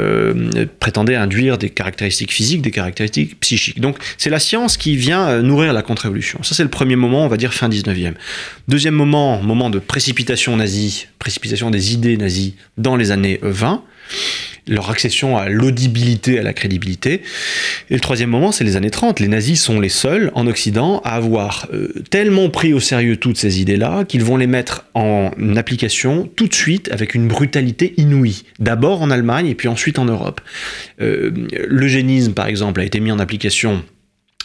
prétendait 0.79 1.15
induire 1.15 1.57
des 1.57 1.69
caractéristiques 1.69 2.31
physiques, 2.31 2.61
des 2.61 2.71
caractéristiques 2.71 3.39
psychiques. 3.39 3.79
Donc 3.81 3.97
c'est 4.17 4.29
la 4.29 4.39
science 4.39 4.77
qui 4.77 4.95
vient 4.95 5.41
nourrir 5.41 5.73
la 5.73 5.81
contre-révolution. 5.81 6.41
Ça 6.41 6.55
c'est 6.55 6.63
le 6.63 6.69
premier 6.69 6.95
moment, 6.95 7.25
on 7.25 7.27
va 7.27 7.37
dire 7.37 7.53
fin 7.53 7.69
19e. 7.69 8.13
Deuxième 8.67 8.95
moment, 8.95 9.41
moment 9.41 9.69
de 9.69 9.79
précipitation 9.79 10.55
nazie, 10.55 11.07
précipitation 11.19 11.69
des 11.69 11.93
idées 11.93 12.17
nazies 12.17 12.55
dans 12.77 12.95
les 12.95 13.11
années 13.11 13.39
20 13.41 13.83
leur 14.67 14.89
accession 14.89 15.37
à 15.37 15.49
l'audibilité, 15.49 16.39
à 16.39 16.43
la 16.43 16.53
crédibilité. 16.53 17.21
Et 17.89 17.95
le 17.95 17.99
troisième 17.99 18.29
moment, 18.29 18.51
c'est 18.51 18.63
les 18.63 18.75
années 18.75 18.91
30. 18.91 19.19
Les 19.19 19.27
nazis 19.27 19.61
sont 19.61 19.79
les 19.79 19.89
seuls 19.89 20.31
en 20.35 20.47
Occident 20.47 21.01
à 21.03 21.15
avoir 21.15 21.67
euh, 21.73 21.93
tellement 22.09 22.49
pris 22.49 22.73
au 22.73 22.79
sérieux 22.79 23.17
toutes 23.17 23.37
ces 23.37 23.59
idées-là 23.59 24.05
qu'ils 24.05 24.23
vont 24.23 24.37
les 24.37 24.47
mettre 24.47 24.85
en 24.93 25.31
application 25.55 26.29
tout 26.35 26.47
de 26.47 26.53
suite 26.53 26.89
avec 26.91 27.13
une 27.13 27.27
brutalité 27.27 27.93
inouïe. 27.97 28.43
D'abord 28.59 29.01
en 29.01 29.11
Allemagne 29.11 29.47
et 29.47 29.55
puis 29.55 29.67
ensuite 29.67 29.99
en 29.99 30.05
Europe. 30.05 30.41
Euh, 31.01 31.31
l'eugénisme, 31.67 32.33
par 32.33 32.47
exemple, 32.47 32.79
a 32.79 32.85
été 32.85 32.99
mis 32.99 33.11
en 33.11 33.19
application 33.19 33.83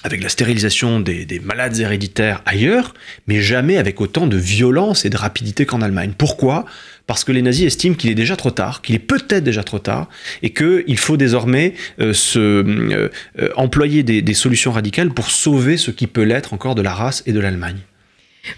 avec 0.05 0.23
la 0.23 0.29
stérilisation 0.29 1.01
des, 1.01 1.41
malades 1.43 1.79
héréditaires 1.79 2.43
ailleurs, 2.47 2.95
mais 3.27 3.41
jamais 3.41 3.79
avec 3.79 4.01
autant 4.01 4.27
de 4.27 4.37
violence 4.37 5.05
et 5.05 5.11
de 5.11 5.17
rapidité 5.17 5.67
qu'en 5.67 5.83
Allemagne. 5.83 6.13
Pourquoi? 6.17 6.67
Parce 7.09 7.25
que 7.25 7.33
les 7.33 7.41
nazis 7.41 7.67
estiment 7.67 7.95
qu'il 7.95 8.11
est 8.11 8.15
déjà 8.15 8.37
trop 8.37 8.51
tard, 8.51 8.83
qu'il 8.83 8.95
est 8.95 8.99
peut-être 9.01 9.43
déjà 9.43 9.65
trop 9.65 9.79
tard, 9.79 10.09
et 10.43 10.51
qu'il 10.51 10.99
faut 10.99 11.17
désormais 11.17 11.73
euh, 12.01 12.13
se, 12.13 12.39
euh, 12.39 13.09
euh, 13.39 13.49
employer 13.57 14.03
des 14.03 14.35
solutions 14.35 14.73
radicales 14.73 15.09
pour 15.09 15.31
sauver 15.31 15.79
ce 15.79 15.91
qui 15.91 16.07
peut 16.07 16.23
l'être 16.23 16.53
encore 16.53 16.75
de 16.75 16.83
la 16.83 16.93
race 16.93 17.23
et 17.25 17.33
de 17.33 17.41
l'Allemagne. 17.41 17.79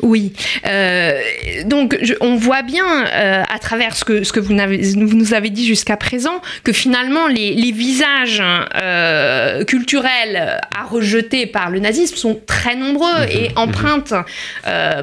Oui. 0.00 0.33
Euh, 0.66 1.20
donc, 1.64 1.98
on 2.20 2.37
voit 2.37 2.62
bien 2.62 3.05
euh, 3.07 3.42
à 3.48 3.59
travers 3.59 3.96
ce 3.96 4.05
que, 4.05 4.24
ce 4.24 4.33
que 4.33 4.40
vous, 4.40 4.55
nous 4.55 5.35
avez 5.35 5.50
dit 5.50 5.66
jusqu'à 5.66 5.96
présent 5.96 6.40
que 6.64 6.72
finalement, 6.72 7.26
les, 7.26 7.70
visages 7.70 8.42
euh, 8.83 9.64
culturels 9.64 10.61
à 10.76 10.85
rejeter 10.85 11.46
par 11.46 11.70
le 11.70 11.79
nazisme 11.79 12.16
sont 12.16 12.40
très 12.46 12.74
nombreux 12.74 13.20
mhm. 13.20 13.29
et 13.31 13.48
mhm. 13.50 13.59
empruntent 13.59 14.14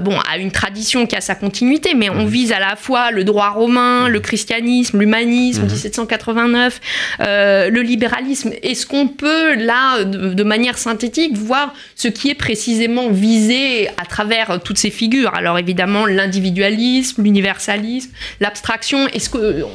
bon, 0.02 0.18
à 0.30 0.38
une 0.38 0.52
tradition 0.52 1.08
qui 1.08 1.16
a 1.16 1.22
sa 1.22 1.34
continuité, 1.34 1.94
mais 1.96 2.10
on 2.10 2.24
mhm. 2.24 2.28
vise 2.28 2.52
à 2.52 2.60
la 2.60 2.76
fois 2.76 3.12
le 3.12 3.24
droit 3.24 3.50
romain, 3.50 4.10
le 4.10 4.20
christianisme, 4.20 5.00
l'humanisme, 5.00 5.64
1789, 5.64 6.82
le 7.20 7.80
libéralisme. 7.82 8.52
Est-ce 8.64 8.86
qu'on 8.86 9.08
peut, 9.08 9.56
là, 9.56 10.04
de, 10.04 10.34
de, 10.34 10.44
manière 10.44 10.78
synthétique, 10.78 11.36
voir 11.38 11.74
ce 11.96 12.08
qui 12.08 12.30
est 12.30 12.36
précisément 12.36 13.10
visé 13.10 13.88
à 13.98 14.06
travers 14.06 14.60
ces 14.78 14.90
figures. 14.90 15.34
Alors 15.36 15.58
évidemment, 15.58 16.06
l'individualisme, 16.06 17.24
l'universalisme, 17.24 18.12
l'abstraction. 18.40 19.08
Est-ce 19.10 19.30
que 19.30 19.66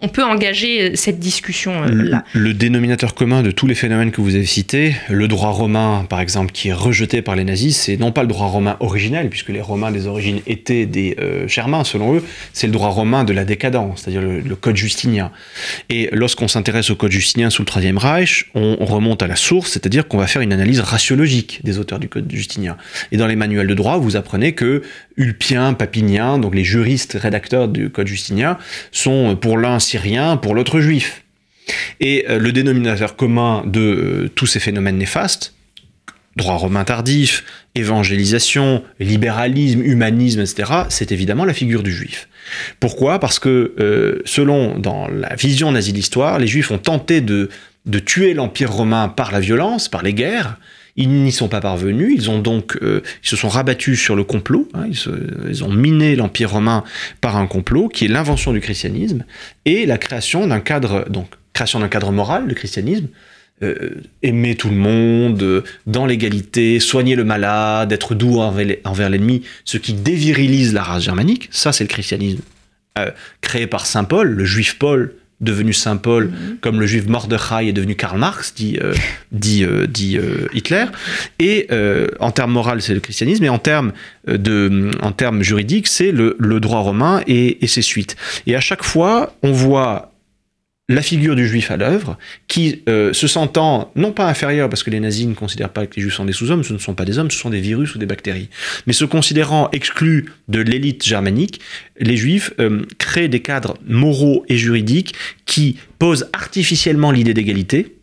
on 0.00 0.08
peut 0.08 0.24
engager 0.24 0.82
euh, 0.82 0.90
cette 0.94 1.18
discussion-là. 1.18 1.88
Euh, 1.88 2.20
le, 2.32 2.54
dénominateur 2.54 3.14
commun 3.14 3.42
de 3.42 3.50
tous 3.50 3.66
les 3.66 3.74
phénomènes 3.74 4.10
que 4.10 4.20
vous 4.20 4.34
avez 4.34 4.46
cités, 4.46 4.94
le 5.08 5.28
droit 5.28 5.50
romain, 5.50 6.06
par 6.08 6.20
exemple, 6.20 6.52
qui 6.52 6.68
est 6.68 6.72
rejeté 6.72 7.22
par 7.22 7.36
les 7.36 7.44
nazis, 7.44 7.76
c'est 7.76 7.96
non 7.96 8.12
pas 8.12 8.22
le 8.22 8.28
droit 8.28 8.46
romain 8.46 8.76
originel, 8.80 9.28
puisque 9.28 9.48
les 9.48 9.60
Romains 9.60 9.90
des 9.90 10.06
origines 10.06 10.40
étaient 10.46 10.86
des 10.86 11.16
euh, 11.18 11.48
Germains, 11.48 11.84
selon 11.84 12.14
eux, 12.16 12.24
c'est 12.52 12.66
le 12.66 12.72
droit 12.72 12.88
romain 12.88 13.24
de 13.24 13.32
la 13.32 13.44
décadence, 13.44 14.02
c'est-à-dire 14.02 14.22
le, 14.22 14.56
code 14.56 14.76
justinien. 14.76 15.30
Et 15.88 16.08
lorsqu'on 16.12 16.48
s'intéresse 16.48 16.90
au 16.90 16.96
code 16.96 17.12
justinien 17.12 17.50
sous 17.50 17.62
le 17.62 17.66
Troisième 17.66 17.98
Reich, 17.98 18.46
on, 18.54 18.84
remonte 18.84 19.22
à 19.22 19.26
la 19.26 19.36
source, 19.36 19.72
c'est-à-dire 19.72 20.08
qu'on 20.08 20.16
va 20.16 20.26
faire 20.26 20.42
une 20.42 20.52
analyse 20.52 20.80
raciologique 20.80 21.60
des 21.64 21.78
auteurs 21.78 21.98
du 21.98 22.08
code 22.08 22.30
justinien. 22.32 22.76
Et 23.12 23.16
dans 23.16 23.26
les 23.26 23.36
manuels 23.36 23.66
de 23.66 23.74
droit, 23.74 23.98
vous 23.98 24.16
apprenez 24.16 24.52
que 24.52 24.82
Ulpien, 25.16 25.74
Papinien, 25.74 26.38
donc 26.38 26.54
les 26.54 26.64
juristes 26.64 27.18
rédacteurs 27.20 27.68
du 27.68 27.90
code 27.90 28.06
justinien, 28.06 28.56
sont 28.92 29.36
pour 29.36 29.58
l'un 29.58 29.78
syrien, 29.88 30.36
pour 30.36 30.54
l'autre 30.54 30.80
juif. 30.80 31.24
Et 32.00 32.24
euh, 32.28 32.38
le 32.38 32.52
dénominateur 32.52 33.16
commun 33.16 33.62
de 33.66 33.80
euh, 33.80 34.28
tous 34.34 34.46
ces 34.46 34.60
phénomènes 34.60 34.98
néfastes, 34.98 35.54
droit 36.36 36.54
romain 36.54 36.84
tardif, 36.84 37.44
évangélisation, 37.74 38.82
libéralisme, 39.00 39.82
humanisme, 39.82 40.40
etc., 40.40 40.72
c'est 40.88 41.12
évidemment 41.12 41.44
la 41.44 41.54
figure 41.54 41.82
du 41.82 41.92
juif. 41.92 42.28
Pourquoi? 42.80 43.18
Parce 43.18 43.38
que, 43.38 43.74
euh, 43.78 44.22
selon 44.24 44.78
dans 44.78 45.08
la 45.08 45.34
vision 45.34 45.72
nazie 45.72 45.92
de 45.92 45.98
l'histoire, 45.98 46.38
les 46.38 46.46
juifs 46.46 46.70
ont 46.70 46.78
tenté 46.78 47.20
de, 47.20 47.50
de 47.86 47.98
tuer 47.98 48.34
l'Empire 48.34 48.72
romain 48.72 49.08
par 49.08 49.32
la 49.32 49.40
violence, 49.40 49.88
par 49.88 50.02
les 50.02 50.14
guerres, 50.14 50.58
ils 50.98 51.08
n'y 51.08 51.32
sont 51.32 51.48
pas 51.48 51.60
parvenus, 51.60 52.12
ils 52.14 52.28
ont 52.28 52.40
donc, 52.40 52.76
euh, 52.82 53.02
ils 53.22 53.28
se 53.28 53.36
sont 53.36 53.48
rabattus 53.48 53.98
sur 53.98 54.16
le 54.16 54.24
complot, 54.24 54.68
hein, 54.74 54.86
ils, 55.48 55.64
ont 55.64 55.72
miné 55.72 56.16
l'Empire 56.16 56.50
romain 56.50 56.82
par 57.20 57.36
un 57.36 57.46
complot 57.46 57.88
qui 57.88 58.04
est 58.04 58.08
l'invention 58.08 58.52
du 58.52 58.60
christianisme 58.60 59.24
et 59.64 59.86
la 59.86 59.96
création 59.96 60.46
d'un 60.48 60.60
cadre, 60.60 61.08
donc 61.08 61.28
création 61.52 61.78
d'un 61.78 61.88
cadre 61.88 62.10
moral, 62.10 62.48
le 62.48 62.54
christianisme, 62.54 63.06
euh, 63.62 64.02
aimer 64.22 64.56
tout 64.56 64.70
le 64.70 64.76
monde, 64.76 65.42
euh, 65.42 65.62
dans 65.86 66.04
l'égalité, 66.04 66.80
soigner 66.80 67.14
le 67.14 67.24
malade, 67.24 67.92
être 67.92 68.16
doux 68.16 68.40
envers 68.40 69.08
l'ennemi, 69.08 69.42
ce 69.64 69.78
qui 69.78 69.92
dévirilise 69.92 70.74
la 70.74 70.82
race 70.82 71.04
germanique, 71.04 71.48
ça 71.52 71.72
c'est 71.72 71.84
le 71.84 71.88
christianisme 71.88 72.42
créé 73.42 73.68
par 73.68 73.86
Saint 73.86 74.02
Paul, 74.02 74.28
le 74.28 74.44
juif 74.44 74.76
Paul, 74.76 75.14
devenu 75.40 75.72
Saint 75.72 75.96
Paul, 75.96 76.26
mhm. 76.26 76.58
comme 76.60 76.80
le 76.80 76.86
juif 76.86 77.06
Mordechai 77.06 77.68
est 77.68 77.72
devenu 77.72 77.94
Karl 77.94 78.18
Marx, 78.18 78.54
dit, 78.54 78.78
euh, 78.82 78.92
dit, 79.30 79.64
euh, 79.64 79.86
dit 79.86 80.18
euh, 80.18 80.48
Hitler. 80.52 80.86
Et 81.38 81.68
en 82.18 82.30
termes 82.30 82.52
moraux, 82.52 82.78
c'est 82.80 82.94
le 82.94 83.00
christianisme, 83.00 83.44
et 83.44 83.48
en 83.48 83.58
termes, 83.58 83.92
de, 84.26 84.90
en 85.00 85.12
termes 85.12 85.42
juridiques, 85.42 85.86
c'est 85.86 86.12
le, 86.12 86.36
le, 86.38 86.60
droit 86.60 86.80
romain 86.80 87.22
et, 87.26 87.64
et 87.64 87.66
ses 87.66 87.82
suites. 87.82 88.16
Et 88.46 88.56
à 88.56 88.60
chaque 88.60 88.82
fois, 88.82 89.34
on 89.42 89.52
voit 89.52 90.12
la 90.88 91.02
figure 91.02 91.36
du 91.36 91.46
juif 91.46 91.70
à 91.70 91.76
l'œuvre, 91.76 92.16
qui 92.46 92.82
euh, 92.88 93.12
se 93.12 93.26
sentant 93.26 93.92
non 93.94 94.12
pas 94.12 94.26
inférieur, 94.26 94.70
parce 94.70 94.82
que 94.82 94.90
les 94.90 95.00
nazis 95.00 95.26
ne 95.26 95.34
considèrent 95.34 95.72
pas 95.72 95.86
que 95.86 95.96
les 95.96 96.02
juifs 96.02 96.14
sont 96.14 96.24
des 96.24 96.32
sous-hommes, 96.32 96.64
ce 96.64 96.72
ne 96.72 96.78
sont 96.78 96.94
pas 96.94 97.04
des 97.04 97.18
hommes, 97.18 97.30
ce 97.30 97.38
sont 97.38 97.50
des 97.50 97.60
virus 97.60 97.94
ou 97.94 97.98
des 97.98 98.06
bactéries, 98.06 98.48
mais 98.86 98.94
se 98.94 99.04
considérant 99.04 99.68
exclus 99.72 100.32
de 100.48 100.60
l'élite 100.60 101.04
germanique, 101.04 101.60
les 102.00 102.16
juifs 102.16 102.52
euh, 102.58 102.86
créent 102.98 103.28
des 103.28 103.40
cadres 103.40 103.76
moraux 103.86 104.46
et 104.48 104.56
juridiques 104.56 105.14
qui 105.44 105.76
posent 105.98 106.30
artificiellement 106.32 107.10
l'idée 107.10 107.34
d'égalité, 107.34 107.96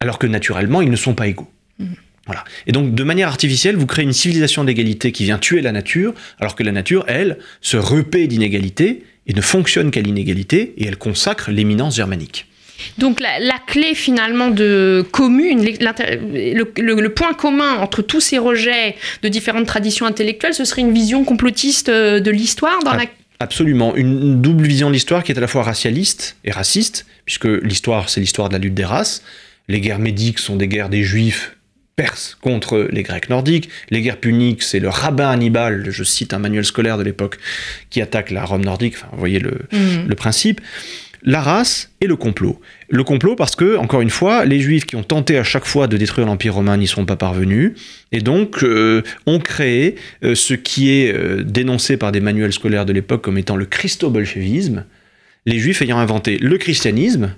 alors 0.00 0.18
que 0.18 0.26
naturellement 0.26 0.82
ils 0.82 0.90
ne 0.90 0.96
sont 0.96 1.14
pas 1.14 1.28
égaux. 1.28 1.48
Mmh. 1.78 1.86
Voilà. 2.28 2.44
Et 2.66 2.72
donc, 2.72 2.94
de 2.94 3.04
manière 3.04 3.28
artificielle, 3.28 3.76
vous 3.76 3.86
créez 3.86 4.04
une 4.04 4.12
civilisation 4.12 4.62
d'égalité 4.62 5.12
qui 5.12 5.24
vient 5.24 5.38
tuer 5.38 5.62
la 5.62 5.72
nature, 5.72 6.12
alors 6.38 6.54
que 6.54 6.62
la 6.62 6.72
nature, 6.72 7.04
elle, 7.08 7.38
se 7.62 7.78
repaît 7.78 8.26
d'inégalité 8.26 9.02
et 9.26 9.32
ne 9.32 9.40
fonctionne 9.40 9.90
qu'à 9.90 10.02
l'inégalité, 10.02 10.74
et 10.76 10.86
elle 10.86 10.98
consacre 10.98 11.50
l'éminence 11.50 11.96
germanique. 11.96 12.46
Donc 12.98 13.18
la, 13.18 13.58
clé 13.66 13.94
finalement 13.94 14.48
de 14.48 15.04
commune, 15.10 15.64
le, 15.64 17.08
point 17.08 17.32
commun 17.32 17.76
entre 17.76 18.02
tous 18.02 18.20
ces 18.20 18.38
rejets 18.38 18.94
de 19.22 19.28
différentes 19.28 19.66
traditions 19.66 20.06
intellectuelles, 20.06 20.54
ce 20.54 20.64
serait 20.64 20.82
une 20.82 20.92
vision 20.92 21.24
complotiste 21.24 21.88
euh, 21.88 22.20
de 22.20 22.30
l'histoire 22.30 22.78
dans 22.84 22.92
la... 22.92 23.04
Absolument, 23.40 23.96
une 23.96 24.40
double 24.40 24.66
vision 24.66 24.88
de 24.88 24.94
l'histoire 24.94 25.24
qui 25.24 25.32
est 25.32 25.38
à 25.38 25.40
la 25.40 25.46
fois 25.46 25.62
racialiste 25.62 26.36
et 26.44 26.50
raciste, 26.50 27.06
puisque 27.24 27.46
l'histoire 27.46 28.10
c'est 28.10 28.20
l'histoire 28.20 28.48
de 28.48 28.54
la 28.54 28.58
lutte 28.58 28.74
des 28.74 28.84
races. 28.84 29.22
Les 29.68 29.80
guerres 29.80 29.98
médiques 29.98 30.38
sont 30.38 30.56
des 30.56 30.68
guerres 30.68 30.88
des 30.88 31.02
juifs 31.02 31.57
Perses 31.98 32.38
contre 32.40 32.86
les 32.92 33.02
Grecs 33.02 33.28
nordiques. 33.28 33.70
Les 33.90 34.02
guerres 34.02 34.18
puniques, 34.18 34.62
c'est 34.62 34.78
le 34.78 34.88
rabbin 34.88 35.30
Hannibal, 35.30 35.90
je 35.90 36.04
cite 36.04 36.32
un 36.32 36.38
manuel 36.38 36.64
scolaire 36.64 36.96
de 36.96 37.02
l'époque, 37.02 37.38
qui 37.90 38.00
attaque 38.00 38.30
la 38.30 38.44
Rome 38.44 38.64
nordique. 38.64 38.94
Enfin, 38.96 39.08
vous 39.10 39.18
voyez 39.18 39.40
le, 39.40 39.62
mhm. 39.72 40.14
principe. 40.14 40.60
La 41.24 41.40
race 41.40 41.90
et 42.00 42.06
le 42.06 42.14
complot. 42.14 42.60
Le 42.88 43.02
complot 43.02 43.34
parce 43.34 43.56
que, 43.56 43.76
encore 43.76 44.00
une 44.00 44.10
fois, 44.10 44.44
les 44.44 44.60
Juifs 44.60 44.86
qui 44.86 44.94
ont 44.94 45.02
tenté 45.02 45.38
à 45.38 45.42
chaque 45.42 45.64
fois 45.64 45.88
de 45.88 45.96
détruire 45.96 46.28
l'Empire 46.28 46.54
romain 46.54 46.76
n'y 46.76 46.86
sont 46.86 47.04
pas 47.04 47.16
parvenus, 47.16 47.72
et 48.12 48.20
donc 48.20 48.62
euh, 48.62 49.02
ont 49.26 49.40
créé 49.40 49.96
euh, 50.22 50.36
ce 50.36 50.54
qui 50.54 50.92
est 50.92 51.12
euh, 51.12 51.42
dénoncé 51.42 51.96
par 51.96 52.12
des 52.12 52.20
manuels 52.20 52.52
scolaires 52.52 52.86
de 52.86 52.92
l'époque 52.92 53.22
comme 53.22 53.38
étant 53.38 53.56
le 53.56 53.66
christo-bolchevisme, 53.66 54.84
les 55.46 55.58
Juifs 55.58 55.82
ayant 55.82 55.98
inventé 55.98 56.38
le 56.38 56.58
christianisme, 56.58 57.34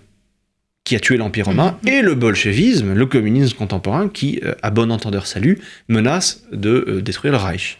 qui 0.91 0.97
a 0.97 0.99
tué 0.99 1.17
l'Empire 1.19 1.47
romain, 1.47 1.79
mm-hmm. 1.85 1.89
et 1.89 2.03
le 2.03 2.17
bolchevisme, 2.17 2.95
le 2.95 3.07
communisme 3.07 3.57
contemporain, 3.57 4.09
qui, 4.09 4.41
euh, 4.43 4.55
à 4.61 4.71
bon 4.71 4.91
entendeur 4.91 5.29
salut, 5.29 5.61
menace 5.87 6.43
de 6.51 6.85
euh, 6.89 7.01
détruire 7.01 7.31
le 7.31 7.39
Reich. 7.39 7.79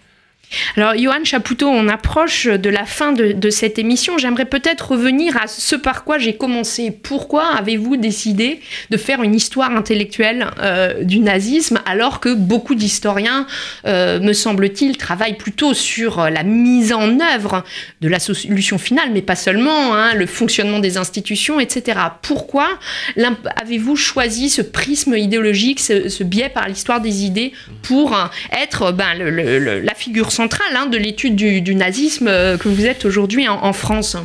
Alors, 0.77 0.97
Johan 0.97 1.25
Chapoutot, 1.25 1.69
on 1.69 1.89
approche 1.89 2.47
de 2.47 2.71
la 2.71 2.85
fin 2.85 3.13
de, 3.13 3.51
cette 3.51 3.79
émission. 3.79 4.19
J'aimerais 4.19 4.45
peut-être 4.45 4.93
revenir 4.93 5.37
à 5.37 5.47
ce 5.47 5.77
par 5.77 6.05
quoi 6.05 6.19
j'ai 6.19 6.37
commencé. 6.37 6.91
Pourquoi 6.91 7.47
avez-vous 7.57 7.97
décidé 7.97 8.61
de 8.91 8.97
faire 8.97 9.23
une 9.23 9.35
histoire 9.35 9.71
intellectuelle 9.71 10.49
euh, 10.61 11.03
du 11.03 11.19
nazisme 11.19 11.81
alors 11.87 12.21
que 12.21 12.35
beaucoup 12.35 12.75
d'historiens, 12.75 13.47
euh, 13.87 14.21
me 14.21 14.33
semble-t-il, 14.33 14.97
travaillent 14.97 15.37
plutôt 15.37 15.75
sur 15.75 16.31
la 16.31 16.43
mise 16.43 16.93
en 16.93 17.19
œuvre 17.35 17.65
de 18.01 18.09
la 18.09 18.19
solution 18.19 18.79
finale, 18.79 19.11
mais 19.13 19.23
pas 19.23 19.37
seulement, 19.37 19.95
hein, 19.95 20.15
le 20.15 20.27
fonctionnement 20.27 20.79
des 20.79 20.97
institutions, 20.97 21.61
etc. 21.61 21.99
Pourquoi 22.23 22.69
avez-vous 23.61 23.97
choisi 23.97 24.51
ce 24.51 24.63
prisme 24.63 25.17
idéologique, 25.17 25.81
ce, 25.81 26.23
biais 26.23 26.49
par 26.49 26.69
l'histoire 26.69 27.01
des 27.01 27.25
idées 27.25 27.53
pour 27.83 28.17
être 28.53 28.93
ben, 28.93 29.15
la 29.19 29.95
figure 29.95 30.31
centrale 30.31 30.40
hein, 30.41 30.87
de 30.87 30.97
l'étude 30.97 31.37
du, 31.37 31.75
nazisme 31.75 32.29
euh, 32.29 32.57
que 32.57 32.69
vous 32.69 32.87
êtes 32.87 33.05
aujourd'hui 33.05 33.49
en, 33.49 33.73
France 33.73 34.17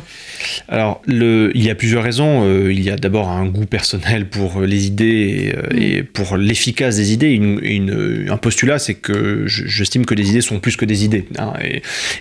Alors, 0.68 1.02
le, 1.06 1.50
il 1.54 1.64
y 1.64 1.70
a 1.70 1.74
plusieurs 1.74 2.02
raisons. 2.02 2.44
Euh, 2.44 2.72
il 2.72 2.82
y 2.82 2.90
a 2.90 2.96
d'abord 2.96 3.28
un 3.28 3.46
goût 3.46 3.66
personnel 3.66 4.26
pour 4.26 4.62
les 4.62 4.86
idées 4.86 5.54
et, 5.72 6.02
mm. 6.02 6.04
pour 6.06 6.36
l'efficace 6.36 6.96
des 6.96 7.12
idées. 7.12 7.30
Une, 7.30 8.26
un 8.30 8.36
postulat, 8.36 8.78
c'est 8.78 8.94
que 8.94 9.44
j'estime 9.46 10.06
que 10.06 10.14
les 10.14 10.30
idées 10.30 10.40
sont 10.40 10.58
plus 10.58 10.76
que 10.76 10.84
des 10.84 11.04
idées. 11.04 11.26
Hein, 11.38 11.52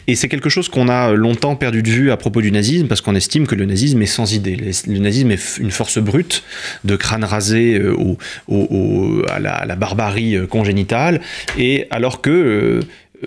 et, 0.08 0.16
c'est 0.16 0.30
quelque 0.30 0.50
chose 0.50 0.70
qu'on 0.70 0.88
a 0.88 1.12
longtemps 1.14 1.56
perdu 1.56 1.84
de 1.84 1.90
vue 1.90 2.12
à 2.12 2.18
propos 2.18 2.42
du 2.42 2.52
nazisme, 2.52 2.88
parce 2.88 3.02
qu'on 3.02 3.16
estime 3.16 3.48
que 3.48 3.56
le 3.56 3.66
nazisme 3.66 4.02
est 4.02 4.06
sans 4.06 4.34
idées. 4.34 4.56
Le 4.56 5.00
nazisme 5.00 5.32
est 5.32 5.58
une 5.60 5.72
force 5.72 5.98
brute 6.00 6.44
de 6.84 6.96
crâne 6.96 7.24
rasé 7.24 7.76
euh, 7.76 7.94
au, 8.48 9.24
à, 9.30 9.40
la, 9.40 9.54
à, 9.54 9.66
la, 9.66 9.76
barbarie 9.76 10.38
congénitale, 10.50 11.22
et 11.58 11.88
alors 11.92 12.22
que 12.22 12.82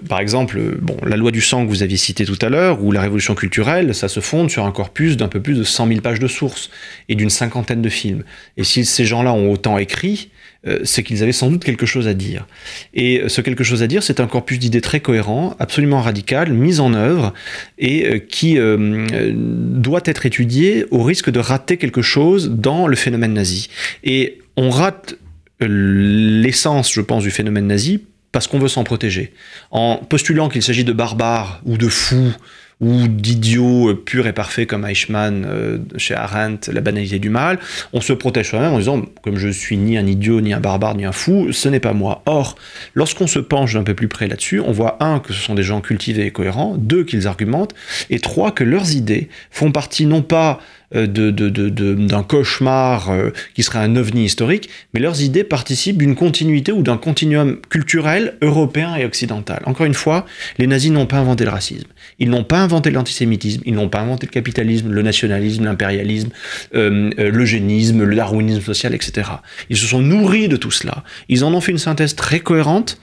par 0.09 0.20
exemple, 0.20 0.61
la 1.05 1.16
loi 1.16 1.31
du 1.31 1.40
sang 1.40 1.64
que 1.64 1.70
vous 1.70 1.83
aviez 1.83 1.96
citée 1.96 2.24
tout 2.24 2.38
à 2.40 2.48
l'heure, 2.48 2.83
ou 2.83 2.92
la 2.92 3.01
révolution 3.01 3.35
culturelle, 3.35 3.94
ça 3.94 4.09
se 4.09 4.20
fonde 4.20 4.51
sur 4.51 4.64
un 4.64 4.72
corpus 4.72 5.16
d'un 5.16 5.29
peu 5.29 5.40
plus 5.40 5.55
de 5.55 5.64
100 5.64 5.88
000 5.88 6.01
pages 6.01 6.18
de 6.18 6.29
sources 6.29 6.70
et 7.09 7.14
d'une 7.14 7.31
cinquantaine 7.31 7.83
de 7.83 7.88
films. 7.88 8.24
Et 8.57 8.64
si 8.64 8.85
ces 8.85 9.05
gens-là 9.05 9.33
ont 9.33 9.51
autant 9.51 9.79
écrit, 9.79 10.31
euh, 10.66 10.81
c'est 10.83 11.05
qu'ils 11.05 11.22
avaient 11.22 11.33
sans 11.33 11.51
doute 11.51 11.62
quelque 11.62 11.87
chose 11.87 12.09
à 12.09 12.14
dire. 12.14 12.46
Et 12.92 13.22
ce 13.29 13.40
quelque 13.40 13.62
chose 13.62 13.83
à 13.83 13.87
dire, 13.87 14.03
c'est 14.03 14.18
un 14.20 14.27
corpus 14.27 14.59
d'idées 14.59 14.81
très 14.81 15.01
cohérent, 15.01 15.55
absolument 15.61 16.01
radical, 16.01 16.53
mis 16.53 16.81
en 16.81 16.94
œuvre, 16.94 17.33
et 17.79 18.07
euh, 18.07 18.18
qui 18.18 18.59
euh, 18.59 19.33
doit 19.35 20.03
être 20.05 20.27
étudié 20.27 20.85
au 20.90 21.03
risque 21.03 21.31
de 21.31 21.38
rater 21.38 21.77
quelque 21.77 22.03
chose 22.03 22.51
dans 22.51 22.88
le 22.88 22.96
phénomène 22.96 23.35
nazi. 23.35 23.68
Et 24.03 24.40
on 24.57 24.70
rate 24.70 25.16
l'essence, 25.61 26.92
je 26.92 27.01
pense, 27.01 27.22
du 27.22 27.31
phénomène 27.31 27.66
nazi 27.66 28.01
parce 28.33 28.47
qu'on 28.47 28.59
veut 28.59 28.69
s'en 28.69 28.85
protéger. 28.85 29.33
En 29.71 29.97
postulant 29.97 30.49
qu'il 30.49 30.62
s'agit 30.62 30.85
de 30.85 30.93
barbares 30.93 31.61
ou 31.64 31.77
de 31.77 31.88
fous 31.88 32.35
ou 32.81 33.09
d'idiots 33.09 33.95
purs 33.95 34.27
et 34.27 34.33
parfaits 34.33 34.69
comme 34.69 34.87
Eichmann 34.87 35.45
euh, 35.49 35.79
chez 35.97 36.14
Arendt, 36.14 36.73
la 36.73 36.81
banalité 36.81 37.19
du 37.19 37.29
mal, 37.29 37.59
on 37.93 38.01
se 38.01 38.12
protège 38.12 38.51
soi-même 38.51 38.73
en 38.73 38.79
disant, 38.79 39.03
comme 39.23 39.37
je 39.37 39.49
suis 39.49 39.77
ni 39.77 39.99
un 39.99 40.07
idiot, 40.07 40.41
ni 40.41 40.53
un 40.53 40.61
barbare, 40.61 40.95
ni 40.95 41.05
un 41.05 41.12
fou, 41.12 41.53
ce 41.53 41.69
n'est 41.69 41.81
pas 41.81 41.93
moi. 41.93 42.23
Or, 42.27 42.55
lorsqu'on 42.95 43.27
se 43.27 43.41
penche 43.41 43.75
d'un 43.75 43.83
peu 43.83 43.95
plus 43.95 44.07
près 44.07 44.29
là-dessus, 44.29 44.61
on 44.61 44.71
voit, 44.71 45.03
un, 45.03 45.19
que 45.19 45.33
ce 45.33 45.41
sont 45.41 45.57
des 45.57 45.64
gens 45.64 45.81
cultivés 45.81 46.27
et 46.27 46.31
cohérents, 46.31 46.77
deux, 46.79 47.03
qu'ils 47.03 47.27
argumentent, 47.27 47.75
et 48.11 48.21
trois, 48.21 48.53
que 48.53 48.62
leurs 48.62 48.93
idées 48.93 49.29
font 49.51 49.73
partie 49.73 50.07
non 50.07 50.23
pas 50.23 50.61
euh, 50.94 51.07
d'un 51.07 52.22
cauchemar 52.22 53.11
euh, 53.11 53.31
qui 53.55 53.62
serait 53.62 53.79
un 53.79 53.94
ovni 53.96 54.24
historique, 54.24 54.70
mais 54.94 55.01
leurs 55.01 55.20
idées 55.20 55.44
participent 55.44 55.98
d'une 55.98 56.14
continuité 56.14 56.72
ou 56.72 56.83
d'un 56.83 56.96
continuum 56.96 57.59
culturel 57.68 58.38
européen 58.40 58.96
et 58.96 59.05
occidental. 59.05 59.62
Encore 59.66 59.85
une 59.85 59.92
fois, 59.92 60.24
les 60.57 60.66
nazis 60.66 60.90
n'ont 60.90 61.05
pas 61.05 61.18
inventé 61.18 61.44
le 61.44 61.51
racisme, 61.51 61.88
ils 62.18 62.31
n'ont 62.31 62.44
pas 62.44 62.61
inventé 62.61 62.90
l'antisémitisme, 62.90 63.61
ils 63.66 63.74
n'ont 63.74 63.90
pas 63.90 64.01
inventé 64.01 64.27
le 64.27 64.33
capitalisme, 64.33 64.90
le 64.90 65.03
nationalisme, 65.03 65.64
l'impérialisme, 65.64 66.31
euh, 66.74 67.11
l'eugénisme, 67.18 68.05
le 68.05 68.16
darwinisme 68.16 68.62
social, 68.62 68.94
etc. 68.94 69.29
Ils 69.68 69.77
se 69.77 69.87
sont 69.87 70.01
nourris 70.01 70.48
de 70.48 70.57
tout 70.57 70.70
cela, 70.70 71.05
ils 71.29 71.44
en 71.44 71.53
ont 71.53 71.61
fait 71.61 71.72
une 71.72 71.79
synthèse 71.79 72.16
très 72.16 72.40
cohérente, 72.40 72.98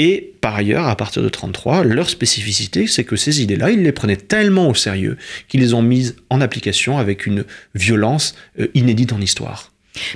et 0.00 0.32
par 0.40 0.54
ailleurs, 0.54 0.86
à 0.86 0.94
partir 0.94 1.24
de 1.24 1.28
33, 1.28 1.82
leur 1.82 2.08
spécificité, 2.08 2.86
c'est 2.86 3.02
que 3.02 3.16
ces 3.16 3.42
idées-là, 3.42 3.72
ils 3.72 3.82
les 3.82 3.90
prenaient 3.90 4.14
tellement 4.14 4.68
au 4.68 4.74
sérieux 4.74 5.16
qu'ils 5.48 5.58
les 5.58 5.74
ont 5.74 5.82
mises 5.82 6.14
en 6.30 6.40
application 6.40 6.98
avec 6.98 7.26
une 7.26 7.44
violence 7.74 8.36
euh, 8.60 8.68
inédite 8.74 9.12
en 9.12 9.20
histoire. 9.20 9.72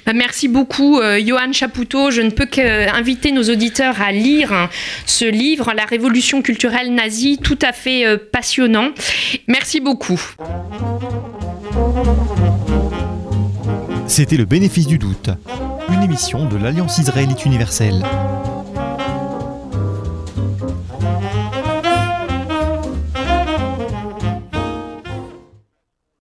Bah, 0.07 0.13
merci 0.13 0.47
beaucoup, 0.47 1.01
euh, 1.01 1.21
Johan 1.27 1.53
Chapoutot. 1.53 2.13
Je 2.13 2.21
ne 2.21 2.31
peux 2.31 2.47
qu'inviter 2.47 3.33
nos 3.33 3.43
auditeurs 3.43 4.01
à 4.01 4.13
lire 4.13 4.71
ce 5.05 5.25
livre, 5.25 5.73
La 5.75 5.85
Révolution 5.85 6.43
culturelle 6.43 6.95
nazie, 6.95 7.39
tout 7.43 7.59
à 7.61 7.73
fait 7.73 8.07
euh, 8.07 8.17
passionnant. 8.31 8.91
Merci 9.49 9.81
beaucoup. 9.81 10.23
C'était 14.07 14.37
le 14.37 14.45
bénéfice 14.45 14.87
du 14.87 14.99
doute, 14.99 15.31
une 15.89 16.05
émission 16.05 16.47
de 16.49 16.57
l'Alliance 16.57 16.99
israélite 16.99 17.45
universelle. 17.47 18.05